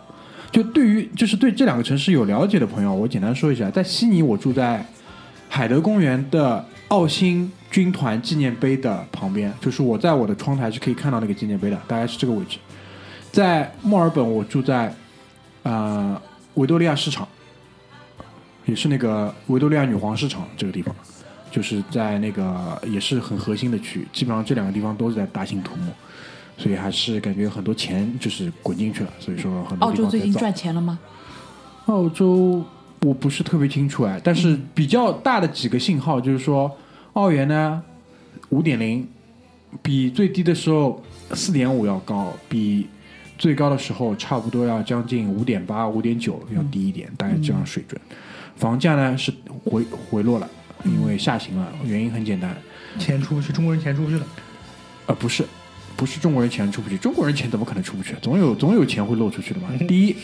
[0.52, 4.84] 就对于就是对这两个城市有了解的朋友，我简单说一下，在悉尼我住在
[5.50, 12.58] 海德公园的澳新军团纪念碑的旁边，就是我在我的窗台是可以看到那个纪念碑的，大概是这个位置。
[13.32, 14.92] 在墨尔本，我住在
[15.64, 16.20] 呃
[16.54, 17.28] 维多利亚市场，
[18.70, 20.96] 也是那个维多利亚女皇市场这个地方，
[21.50, 25.92] 就是在那个也是很核心的区域，基本上这两个地方都是在大兴土木，
[26.56, 31.00] 所以还是感觉很多钱就是滚进去了，所以说很多澳洲最近赚钱了吗？
[31.88, 32.64] 澳洲
[33.02, 36.72] 我不是特别清楚哎，但是比较大的几个信号就是说，
[37.14, 37.82] 澳元呢
[38.50, 39.08] 五点零，
[39.82, 41.04] 比最低的时候
[41.34, 42.88] 四点五要高，比
[43.40, 48.00] 最高的时候差不多要将近五点八、五点九要低一点，大概这样水准。
[48.60, 49.34] 房价呢是
[49.64, 50.48] 回回落了，
[50.86, 52.56] 因为下行了，原因很简单，
[53.00, 54.26] 钱出不去，中国人钱出不去了。
[55.08, 55.44] 呃，不是，
[55.96, 58.14] 不是中国人钱出不去，中国人钱怎么可能出不去？
[58.22, 59.70] 总有总有钱会漏出去的嘛。
[59.88, 60.16] 第一，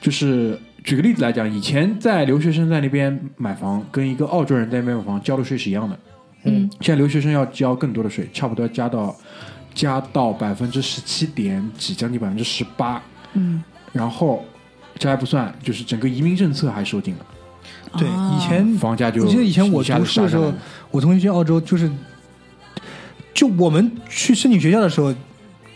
[0.00, 5.98] 就是举个例子来讲，以前在留学生在那边买房，跟一个澳洲人在那边买房交的税是一样的。
[6.44, 9.14] 嗯，现在留学生要交更多的税，差不多要加到
[9.74, 13.02] 加到百分之十七点几，将近百分之十八。
[13.34, 13.62] 嗯，
[13.92, 14.44] 然后
[14.98, 17.26] 这还不算，就是整个移民政策还收紧了，
[17.98, 20.52] 对，啊以前房价就我记得以前我读书的时候
[20.90, 21.90] 我同学去澳洲就是，
[23.34, 25.14] 就我们去申请学校的时候，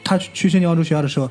[0.02, 1.30] 他去去申请澳洲学校的时候，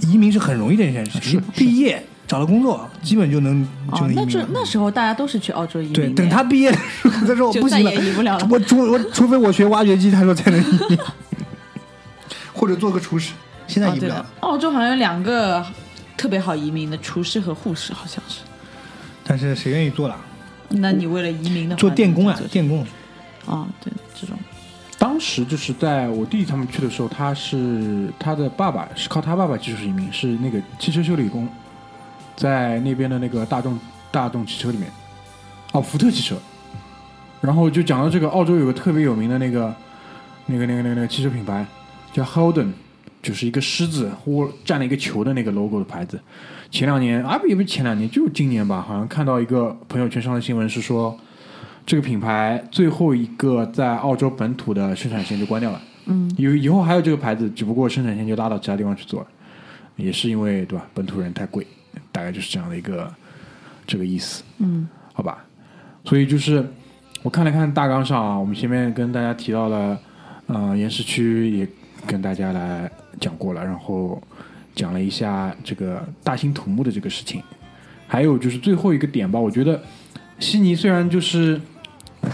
[0.00, 3.62] 移民是很容易的一件事情，是毕业找了工作，基本就能
[3.92, 4.22] 就哦能，移民了。
[4.24, 8.48] 那这那时候大家都是去澳洲移民对，等他毕业的时候，他说我不行了也移不了了。
[8.50, 10.98] 我除我除非我学挖掘机，他说才能移民，
[12.52, 13.32] 或者做个厨师，
[13.66, 15.64] 现在移不了了。，澳洲好像有两个
[16.20, 18.40] 特别好移民的，厨师和护士，好像是。
[19.24, 20.14] 但是谁愿意做了？
[20.68, 22.86] 那你为了移民的话，做电工啊，做电工。
[23.46, 24.36] 哦，对，这种
[24.98, 31.48] 当时就是在我弟弟他们去的时候，他是他的爸爸是靠他爸爸技术移民，是那个汽车修理工，
[32.36, 33.80] 在那边的那个大众
[34.12, 34.92] 大众汽车里面，
[35.72, 36.36] 哦，福特汽车。
[37.40, 39.74] 然后就讲到这个，澳洲有个特别有名的那个
[40.44, 41.64] 那个那个那个那个汽车品牌
[42.12, 42.72] 叫 Holden，
[43.22, 46.20] 就是一个狮子窝占了一个球的那个 logo 的牌子。
[46.70, 51.18] 前两年啊，不也不是前两年，就是今年吧，好像看到一个朋友圈上的新闻是说，
[51.84, 55.80] 这个品牌最后一个在澳洲本土的生产线就关掉了。
[56.06, 59.26] 嗯，有以后还有这个牌子，只不过生产线就拉到其他地方去做了，
[59.96, 60.86] 也是因为对吧？
[60.94, 61.66] 本土人太贵，
[62.12, 63.12] 大概就是这样的一个
[63.86, 64.44] 这个意思。
[64.58, 65.44] 嗯，好吧。
[66.04, 66.64] 所以就是
[67.22, 69.98] 我看了看大纲上啊，我们前面跟大家提到了，
[70.46, 71.68] 呃，岩石区也
[72.06, 72.90] 跟大家来
[73.20, 74.20] 讲过了，然后
[74.74, 77.42] 讲了一下这个大兴土木的这个事情，
[78.06, 79.82] 还有就是最后一个点吧，我觉得
[80.38, 81.60] 悉尼虽然就是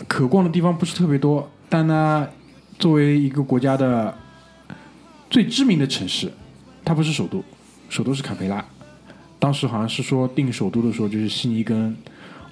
[0.07, 2.29] 可逛的地方不是特别多，但呢，
[2.79, 4.14] 作为一个国家的
[5.29, 6.31] 最知名的城市，
[6.85, 7.43] 它不是首都，
[7.89, 8.64] 首都是坎培拉。
[9.39, 11.95] 当时好像是说定首都的时候，就是悉尼跟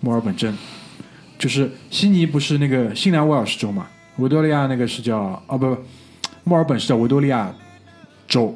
[0.00, 0.54] 墨尔本争，
[1.38, 3.86] 就是悉尼不是那个新南威尔士州嘛，
[4.18, 5.78] 维多利亚那个是叫啊不不，
[6.44, 7.52] 墨尔本是叫维多利亚
[8.28, 8.54] 州，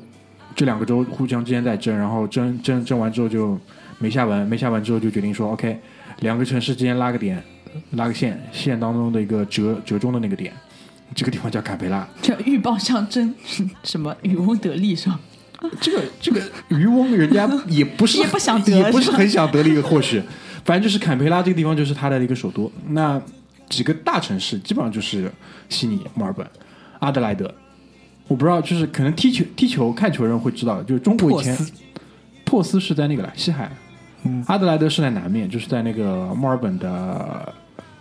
[0.55, 3.59] 这两个州互相之间在争，然后争争争完之后就
[3.99, 5.78] 没下文，没下文之后就决定说 OK，
[6.20, 7.43] 两个城市之间拉个点，
[7.93, 10.53] 拉个线，线当中的一个折折中的那个点，
[11.14, 12.07] 这个地方叫坎培拉。
[12.20, 13.34] 叫鹬蚌相争，
[13.82, 15.18] 什么渔翁得利是吧？
[15.80, 20.22] 这个这个渔翁人家也不是 也不想得也不是很想得利，或许，
[20.64, 22.70] 反正就是坎培拉这个地方就是他的一个首都。
[22.89, 23.20] 那
[23.68, 25.32] 几个大城市基本上就是
[25.68, 26.47] 悉尼、墨尔本、
[27.01, 27.53] 阿德莱德。
[28.29, 31.59] 我不知道，就是可能踢球、踢球、看球人会知道，就是中国以前
[32.45, 33.70] 珀斯是在那个了西海，
[34.22, 37.53] 嗯阿德莱德是在南面，就是在那个墨尔本的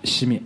[0.04, 0.42] 西面。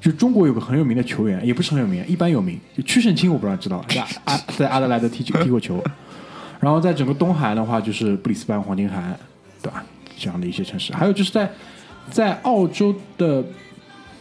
[0.00, 5.82] 就中国有个很有名的球员，也不是很有名，一般有名，就曲胜清，我不知道知道，在阿 在阿德莱德踢球踢过球。
[6.58, 9.16] 然后在整个东海岸的话，就是布里斯班、黄金海岸，
[9.62, 9.84] 对吧？
[10.16, 11.50] 这样的一些城市，还有就是在
[12.10, 13.44] 在澳洲的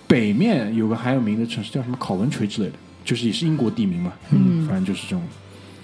[0.08, 2.74] 北面有个很有名的城市叫什么考文垂之类的，
[3.04, 5.22] 就是也是英国地名嘛，嗯，反正就是这种。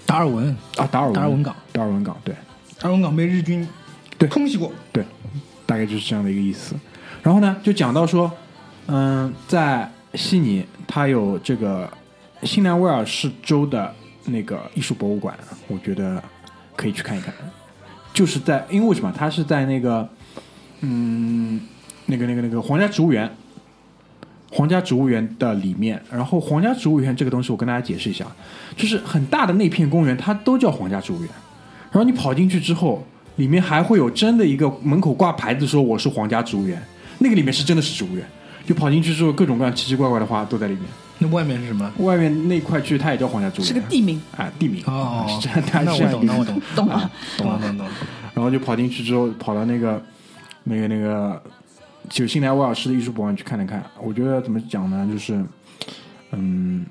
[0.06, 1.14] 达尔文，啊，达尔文。
[1.14, 2.34] 达尔文港，达尔文港，对。
[2.78, 3.66] 达尔文港被日军
[4.16, 4.28] 对。
[4.28, 5.04] 空袭过，对，
[5.66, 6.74] 大概就是这样的一个意思。
[7.22, 8.30] 然后呢，就讲到说，
[8.86, 11.90] 嗯，在悉尼，它有这个
[12.44, 13.94] 新南威尔士州的
[14.24, 16.22] 那个艺术博物馆，我觉得
[16.74, 17.34] 可以去看一看。
[18.14, 19.12] 就是在，因为为什么？
[19.14, 20.08] 它是在那个，
[20.80, 21.60] 嗯，
[22.06, 23.30] 那个那个那个皇家植物园，
[24.50, 26.00] 皇家植物园的里面。
[26.10, 28.24] 然后皇家植物园这个东西，我跟大家解释一下，
[28.76, 31.28] 就是很大的那片公园，它都叫皇家植物园。
[31.90, 33.04] 然后你跑进去之后，
[33.36, 36.82] 里面还会有真的一个门口挂牌子说我是皇家植物园，
[37.18, 38.24] 那个里面是真的是植物园。
[38.66, 40.84] 就跑进去之后，各种各样奇奇怪怪的花都在里面。
[41.20, 41.90] 那外面是什么？
[41.98, 47.10] 外面那块区它也叫皇家植物园，是个地名，啊，地名哦是这样，它那我懂，那我懂， 懂了。
[47.38, 47.90] 懂了，懂了懂了。
[48.34, 50.00] 然后就跑进去之后，跑到那个
[50.64, 51.42] 那个那个
[52.08, 53.82] 就新南威尔士的艺术博物馆去看了看。
[54.00, 55.44] 我觉得怎么讲呢，就是
[56.32, 56.84] 嗯，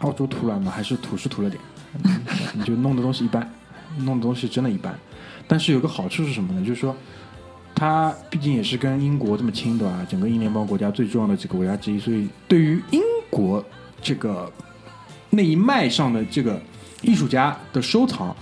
[0.00, 1.60] 澳洲土壤嘛，还是土是土了点，
[2.54, 3.48] 你就弄的东西一般，
[3.98, 4.94] 弄的东西真的一般。
[5.46, 6.60] 但是有个好处是什么呢？
[6.66, 6.96] 就是说。
[7.74, 10.04] 它毕竟也是跟英国这么亲，的吧？
[10.10, 13.00] 整个英联邦国家最重要的几个国家之一，所以对于英
[13.30, 13.64] 国
[14.02, 14.52] 这个
[15.30, 16.60] 那一脉上的这个
[17.02, 18.34] 艺术家的收藏，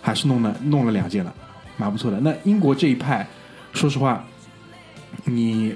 [0.00, 1.32] 还是弄了弄了两件了，
[1.76, 2.18] 蛮不错的。
[2.18, 3.24] 那英国这一派，
[3.72, 4.24] 说实话，
[5.24, 5.74] 你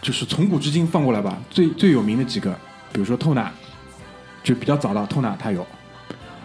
[0.00, 2.52] 就是从古至今放过来吧，最最有名的几个，
[2.92, 3.50] 比如说透纳，
[4.42, 5.66] 就比较早的透纳他有，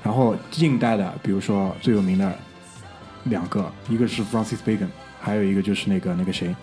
[0.03, 2.35] 然后近代的，比如说最有名的
[3.25, 4.87] 两个，一个是 Francis Bacon，
[5.21, 6.55] 还有一个就是那个那个谁，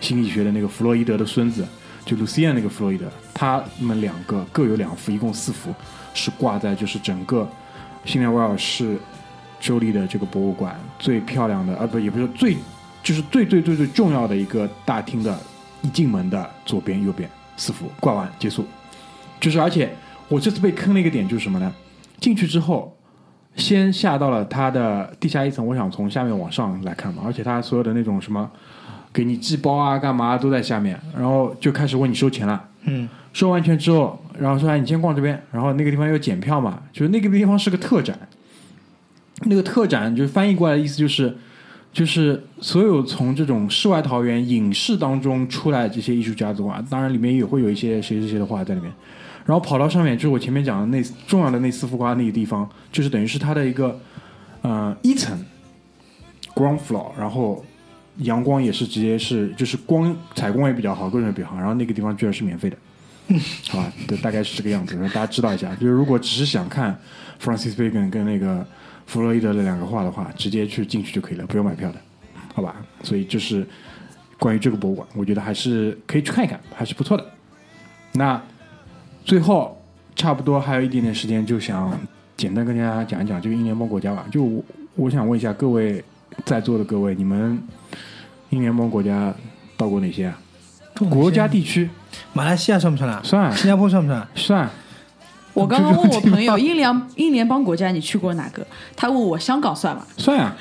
[0.00, 1.66] 心理学的那个弗洛伊德的孙子，
[2.04, 5.74] 就卢西安那个弗洛伊德，他们两个各有两幅，一共四幅，
[6.12, 7.48] 是挂在就是整个
[8.04, 8.98] 新南威尔士
[9.58, 12.56] 州立的这个博物馆最漂亮的，啊不也不是最，
[13.04, 15.38] 就是最最最最重要的一个大厅的
[15.82, 18.64] 一进门的左边右边四幅挂完结束，
[19.38, 19.94] 就是而且
[20.28, 21.72] 我这次被坑了一个点就是什么呢？
[22.18, 22.92] 进去之后。
[23.56, 28.50] 先下到了它的地下一层，我想从下面往上来看嘛，而且它所有的那种什么，
[29.12, 32.68] 给你寄包啊、干嘛都在下面，然后就开始问你收钱了。
[32.82, 38.18] 嗯，收完钱之后，然后说：“哎，你先逛这边。”然后那个地方要检票嘛，就是那个地方是个特展。
[39.42, 41.36] 那个特展就翻译过来的意思就是，
[41.94, 48.92] 就是所有从这种世外桃源影视当中出来这些艺术家的话，当然里面也会有一些谁谁谁的画在里面。
[49.46, 54.00] 然后跑到上面，就是我前面讲的那重要的那四幅画那个地方，就是等于是它的一个
[54.62, 55.38] 呃一层
[56.54, 57.64] ground floor，然后
[58.16, 62.76] 阳光也是直接是就是光采光也比较好，各种也比较好，然后那个地方居然是免费的，
[63.70, 65.72] 好吧，对，大概是这个样子，让大家知道一下。
[65.76, 66.98] 就是如果只是想看
[67.40, 68.66] Francis Bacon 跟那个
[69.06, 71.98] 弗洛伊德的两个画的话，直接去进去就可以了，不用买票的，
[72.54, 72.76] 好吧？
[73.02, 73.66] 所以就是
[74.38, 77.24] 关于这个博物馆，我觉得还是可以去看一看，还是不错的。
[78.12, 78.40] 那
[79.24, 79.80] 最后
[80.16, 81.98] 差不多还有一点点时间，就想
[82.36, 84.26] 简单跟大家讲一讲这个英联邦国家吧。
[84.30, 86.02] 就我我想问一下各位
[86.44, 87.60] 在座的各位，你们
[88.50, 89.34] 英联邦国家
[89.76, 90.38] 到过哪些啊？
[91.10, 91.90] 国家地区
[92.32, 93.20] 马来西亚算不算啊？
[93.24, 94.28] 算新加坡算不算？
[94.34, 94.70] 算
[95.54, 98.66] 我刚刚问我朋友英联英联邦国家你去过哪个？
[98.96, 100.04] 他问我香港算吗？
[100.18, 100.54] 算呀、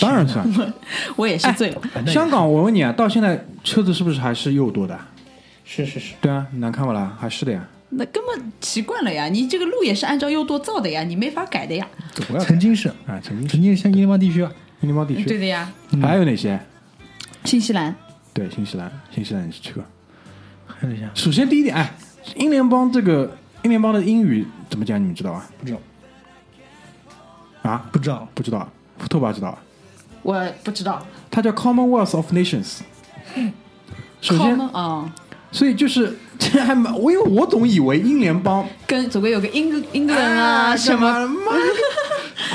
[0.00, 0.44] 当然算。
[1.16, 1.80] 我也是醉了。
[2.06, 4.98] 香港，我问你啊，到现在车子是不是还是右舵的？
[5.64, 7.16] 是是是，对啊，难看不啦？
[7.18, 7.64] 还是的呀。
[7.90, 11.86] 那根本习惯了呀，你这个路也是按照右舵造的呀，你没法改的呀。
[12.28, 14.50] 不要曾经是，啊，曾经曾经像英联邦地区啊，
[14.80, 16.58] 英联邦地区，对的呀，还有哪些？
[17.44, 17.94] 新西兰
[18.34, 19.82] 对，新西兰，新西兰你是去过。
[20.66, 21.92] 还有一下首先第一点，哎，
[22.36, 25.00] 英联邦这个英联邦的英语怎么讲？
[25.00, 25.46] 你们知道吧？
[25.58, 25.78] 不知道，
[27.62, 28.68] 啊，不知道，不知道啊，
[29.08, 29.58] 拓跋知道啊？
[30.22, 31.04] 我不知道。
[31.30, 32.78] 它叫 Commonwealth of Nations。
[34.20, 35.10] 首先啊，
[35.52, 41.28] 所以就是这还蛮，我 因为我总以为英联邦跟总归有个英英格兰啊什么。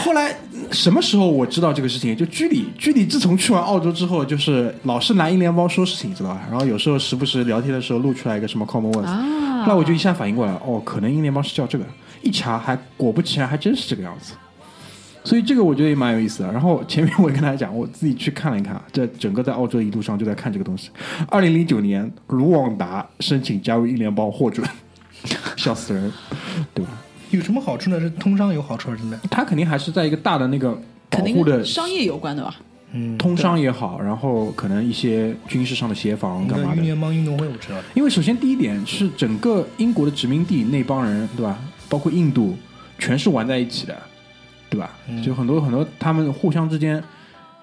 [0.03, 0.37] 后来
[0.71, 2.15] 什么时候我知道这个事情？
[2.15, 6.41] 就居里，居里自从去完澳洲之后，就是老是拿英联邦说事情，你知道吧？
[6.49, 11.85] 然后有时候时不时聊天的时候露出来一个什么 Commonwealth，、啊后来我就一下反应过来，哦，可能英联邦是叫这个。
[12.21, 14.33] 一查还果不其然，还真是这个样子。
[15.23, 16.51] 所以这个我觉得也蛮有意思的。
[16.51, 20.91] 然后前面我也跟大家讲，我自己去看了一看，这整个在澳洲一路上就在看这个东西。
[21.29, 24.67] 二零零九年，卢旺达申请加入英联邦获准，
[25.57, 26.13] 笑死人，
[26.75, 26.91] 对吧？
[27.35, 27.99] 有什么好处呢？
[27.99, 29.19] 是通商有好处啊，真的。
[29.29, 30.71] 他肯定还是在一个大的那个
[31.09, 32.55] 保肯定护的商业有关的吧？
[32.91, 36.77] 嗯，通商也好，然后可能一些军事上的协防干嘛的。
[36.77, 41.59] 英联邦运动会我知道，因为首先第一点是整个英国的殖民地那帮人，对吧？
[41.89, 42.55] 包括印度，
[42.97, 43.95] 全是玩在一起的，
[44.69, 44.91] 对对吧？
[45.23, 47.01] 就很多很多他们互相之间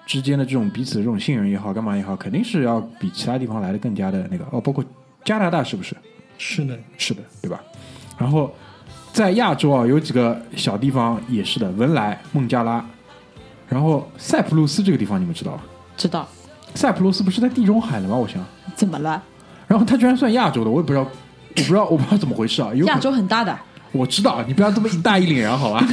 [0.05, 4.83] 之间的这种彼此的这种信任也好，干嘛也好，肯定是要比其他地方来的更加的那个哦，包括
[5.23, 5.95] 加拿大是不是？
[6.37, 7.61] 是的，是的，对吧？
[8.17, 8.53] 然后
[9.13, 12.83] 在亚洲啊，有几个小地方也是的，文莱、孟加拉，
[13.69, 15.63] 然后塞浦路斯这个地方你们知道吧？
[15.95, 16.27] 知道
[16.73, 18.15] 塞浦路斯不是在地中海的吗？
[18.15, 18.43] 我想，
[18.75, 19.21] 怎么了？
[19.67, 22.73] 然后它居然算亚洲的，我也不知道，我不知道，我不知道怎么回事啊。
[22.73, 23.55] 有可亚洲很大的，
[23.91, 25.85] 我知道，你不要这么一大一脸然好吧？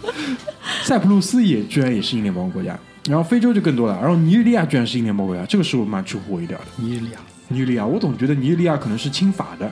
[0.84, 6.64] 塞浦路斯也居然也是英联邦国家，然后非洲就更多了，然后尼日利亚居然是英联邦国家，这个是我蛮出乎我意料的。
[6.82, 7.18] 尼日利亚，
[7.48, 9.70] 尼日利亚，我总觉得尼日利亚可能是亲法的，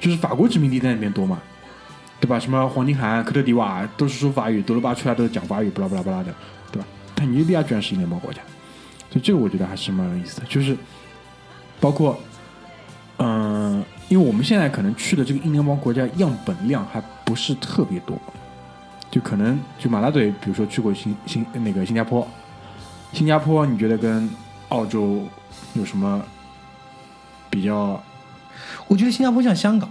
[0.00, 1.38] 就是法国殖民地在那边多嘛，
[2.20, 2.38] 对吧？
[2.38, 6.34] 什么黄金海岸、科特迪瓦都是说法语，德罗巴出来都是讲法语，巴拉巴拉巴拉的，
[6.72, 6.88] 对吧？
[7.14, 8.40] 但尼日利亚居然是英联邦国家，
[9.10, 10.76] 所以这个我觉得还是蛮有意思的，就是
[11.80, 12.18] 包括，
[13.18, 18.18] 嗯、因为我们现在可能去的这个英联邦国家样本量还不是特别多，
[19.10, 22.26] 就可能就马拉嘴，比如说去过新新那个新加坡，
[23.12, 24.28] 新加坡你觉得跟
[24.70, 25.22] 澳洲
[25.74, 26.22] 有什么
[27.50, 28.02] 比较？
[28.88, 29.88] 我觉得新加坡像香港，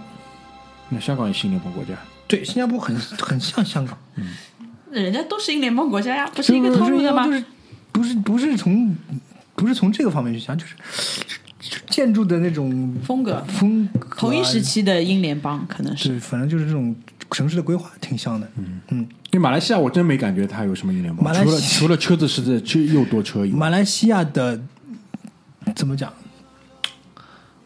[0.88, 1.94] 那香港也是英联邦国家，
[2.26, 4.24] 对，新加坡很很像香港，嗯。
[4.92, 7.26] 人家都是英联邦国家呀，不是一个套路的吗？
[7.26, 7.32] 就？
[7.32, 7.44] 是
[7.92, 8.96] 不是不是从
[9.54, 10.74] 不是从这个方面去想，就是
[11.88, 13.44] 建筑的那种风格。
[13.48, 16.08] 风格啊，同一时期的英联邦可能是。
[16.08, 16.94] 对，反正就是这种
[17.30, 18.48] 城市的规划挺像的。
[18.56, 18.80] 嗯。
[18.88, 24.60] 嗯，因为马来西亚我真没感觉它有什么英联邦，马来除了除了车子是在车又多车以外，马来西亚的
[25.74, 26.12] 怎么讲？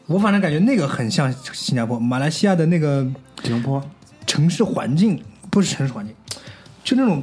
[0.07, 3.07] 我反正感觉那个很像新加坡，马来西亚的那个
[3.43, 3.81] 吉隆坡
[4.31, 5.21] 城市环境
[5.51, 6.15] 不是城市环境，
[6.85, 7.21] 就那种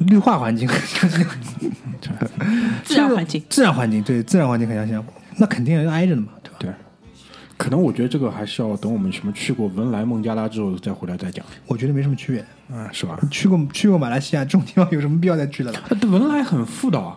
[0.00, 0.68] 绿化环境，
[2.84, 3.42] 自然环境。
[3.48, 6.56] 自然环境对自然环境很像新加坡，那肯定要挨着的嘛，对吧？
[6.58, 6.70] 对。
[7.56, 12.42] 可能我觉得这个还是要等我们什么去过文莱、孟加拉之后再回来再讲我觉得没什么区别。
[12.76, 13.18] 啊，是吧？
[13.30, 15.78] 去过去过马来西亚这种地方，有什么必要再去的了？
[15.88, 17.16] 啊文莱很富的啊，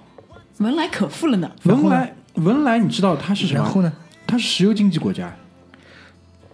[0.59, 3.59] 文莱可富了呢文莱文莱你知道它是什么？
[3.61, 3.91] 然后呢？
[4.25, 5.35] 它是石油经济国家，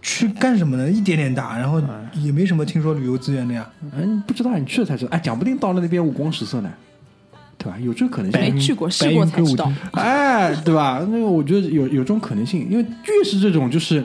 [0.01, 0.89] 去干什么呢？
[0.89, 1.81] 一点点大，然后
[2.15, 3.69] 也没什么听说旅游资源的呀。
[3.95, 6.71] 嗯，不知道你去了才知道，哎，讲不定到了那边五光十色呢，
[7.57, 7.77] 对吧？
[7.79, 8.41] 有这个可能性。
[8.41, 9.71] 没去过，试过才知道。
[9.91, 11.05] 哎，对吧？
[11.09, 14.03] 那个我觉得有有这种可能性，因为越是这种就是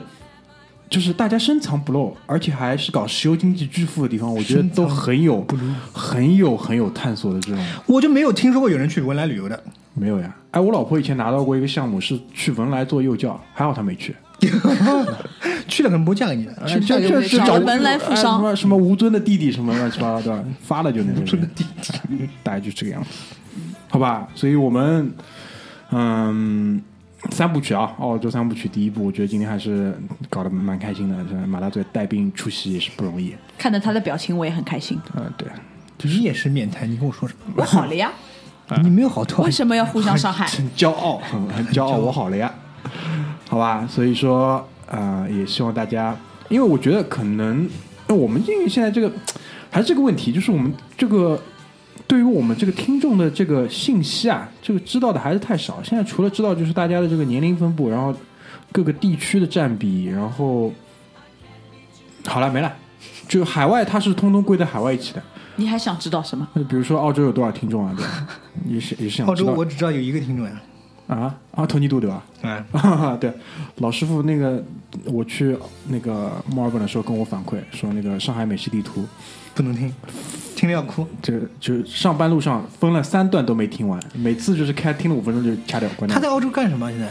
[0.90, 5.46] 就是大家深藏不露，而且还是搞石油经济巨富的地方，我觉得都很有
[5.92, 7.66] 很有很有探索的这种。
[7.86, 9.62] 我就没有听说过有人去文莱旅游的。
[9.94, 14.14] 没有呀，哎，我老婆以前拿到过一个项目，是去文莱做幼教，还好她没去。
[15.68, 20.44] 去了可能不会嫁给你的， 去嫁给我去找找文莱富商哎什么什么吴尊的弟弟什么乱七八糟的？
[20.62, 21.40] 发了就那种。
[21.40, 23.08] 的弟弟，大概就这个样子，
[23.88, 24.28] 好吧？
[24.34, 25.10] 所以我们
[25.90, 26.80] 嗯，
[27.30, 29.96] 三部曲啊，澳洲三部曲第一部，我觉得今天还是
[30.28, 31.16] 搞得蛮开心的。
[31.30, 33.34] 这马大嘴带兵出席也是不容易。
[33.58, 34.98] 看着他的表情，我也很开心。
[35.16, 35.48] 嗯，对，
[36.02, 37.54] 你也是面瘫，你跟我说什么？
[37.56, 38.12] 我好了呀，
[38.82, 40.46] 你没有好多为，什么要互相伤害？
[40.46, 42.52] 很骄傲，很很骄傲，我好了呀，
[43.48, 46.16] 好吧，所以说呃，也希望大家，
[46.48, 47.68] 因为我觉得可能，
[48.08, 49.10] 那我们因为现在这个
[49.70, 51.40] 还是这个问题，就是我们这个
[52.08, 55.80] 对于我们这个听众的这个信息啊，这个知道的还是太少。
[55.82, 58.12] 现在除了知道就是大家的这个年龄分布，然后
[58.72, 60.72] 各个地区的占比，然后
[62.26, 62.72] 好了没了，
[63.28, 65.22] 就海外它是通通归在海外一起的。
[65.54, 66.46] 你还想知道什么？
[66.54, 67.94] 那比如说澳洲有多少听众啊？
[67.96, 68.28] 对吧？
[68.66, 70.52] 也是也是想知道澳洲我只知道有一个听众呀。
[70.52, 70.74] 啊
[71.06, 71.34] 啊，
[71.68, 72.22] 托尼杜对吧？
[72.42, 73.32] 嗯， 对，
[73.76, 74.62] 老师傅那个，
[75.04, 75.56] 我去
[75.88, 79.06] 那个墨尔本的时候跟我反馈说，那个上海美食地图，
[79.54, 79.92] 不能听，
[80.56, 81.06] 听了要哭。
[81.22, 86.14] 这个就上班路上分了三段都没听完，每次就是开听了五分钟就掐掉关掉。
[86.14, 86.90] 他在澳洲干什么？
[86.90, 87.08] 现在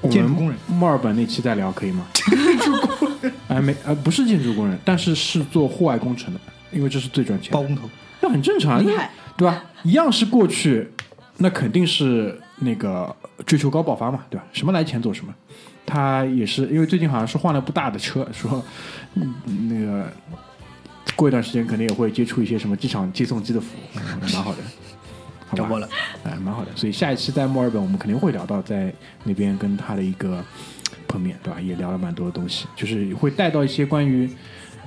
[0.00, 2.06] 我们建筑工人墨尔本那期再聊可以吗？
[2.14, 6.40] 建筑工人， 哎没呃不是建筑工人，但是是做户外工程的，
[6.72, 7.88] 因为这是最赚钱的，包工头，
[8.20, 9.64] 那很正常，厉害，对吧？
[9.84, 10.90] 一样是过去，
[11.38, 14.44] 那肯定是那个追求高爆发嘛，对吧？
[14.52, 15.34] 什么来钱做什么。
[15.84, 18.64] 他也是因为最近好像是换了部大的车，说、
[19.14, 19.34] 嗯、
[19.68, 20.10] 那个
[21.14, 24.62] 过一段时间肯定也会接触一些什么机场接送机的服务，嗯 蛮好的，
[25.46, 25.88] 好吧找过了，
[26.24, 26.70] 哎，蛮好的。
[26.74, 28.92] 所以下一期在墨尔本，我们肯定会聊到在
[29.22, 30.42] 那边跟他的一个
[31.06, 31.60] 碰面，对吧？
[31.60, 34.28] 也聊了蛮多的东西，就是会带到一些关于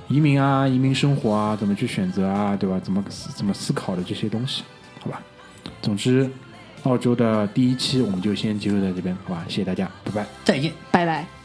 [0.08, 2.78] 移民啊、移民生活啊、怎么去选择啊，对吧？
[2.78, 3.02] 怎么
[3.34, 4.62] 怎么思考的这些东西，
[5.00, 5.22] 好吧？
[5.80, 6.30] 总之，
[6.84, 9.44] 澳洲的第一期我们就先结束在这边，好吧？
[9.48, 10.26] 谢谢大家，拜拜。
[10.44, 10.72] 再见。
[10.90, 11.39] 拜拜。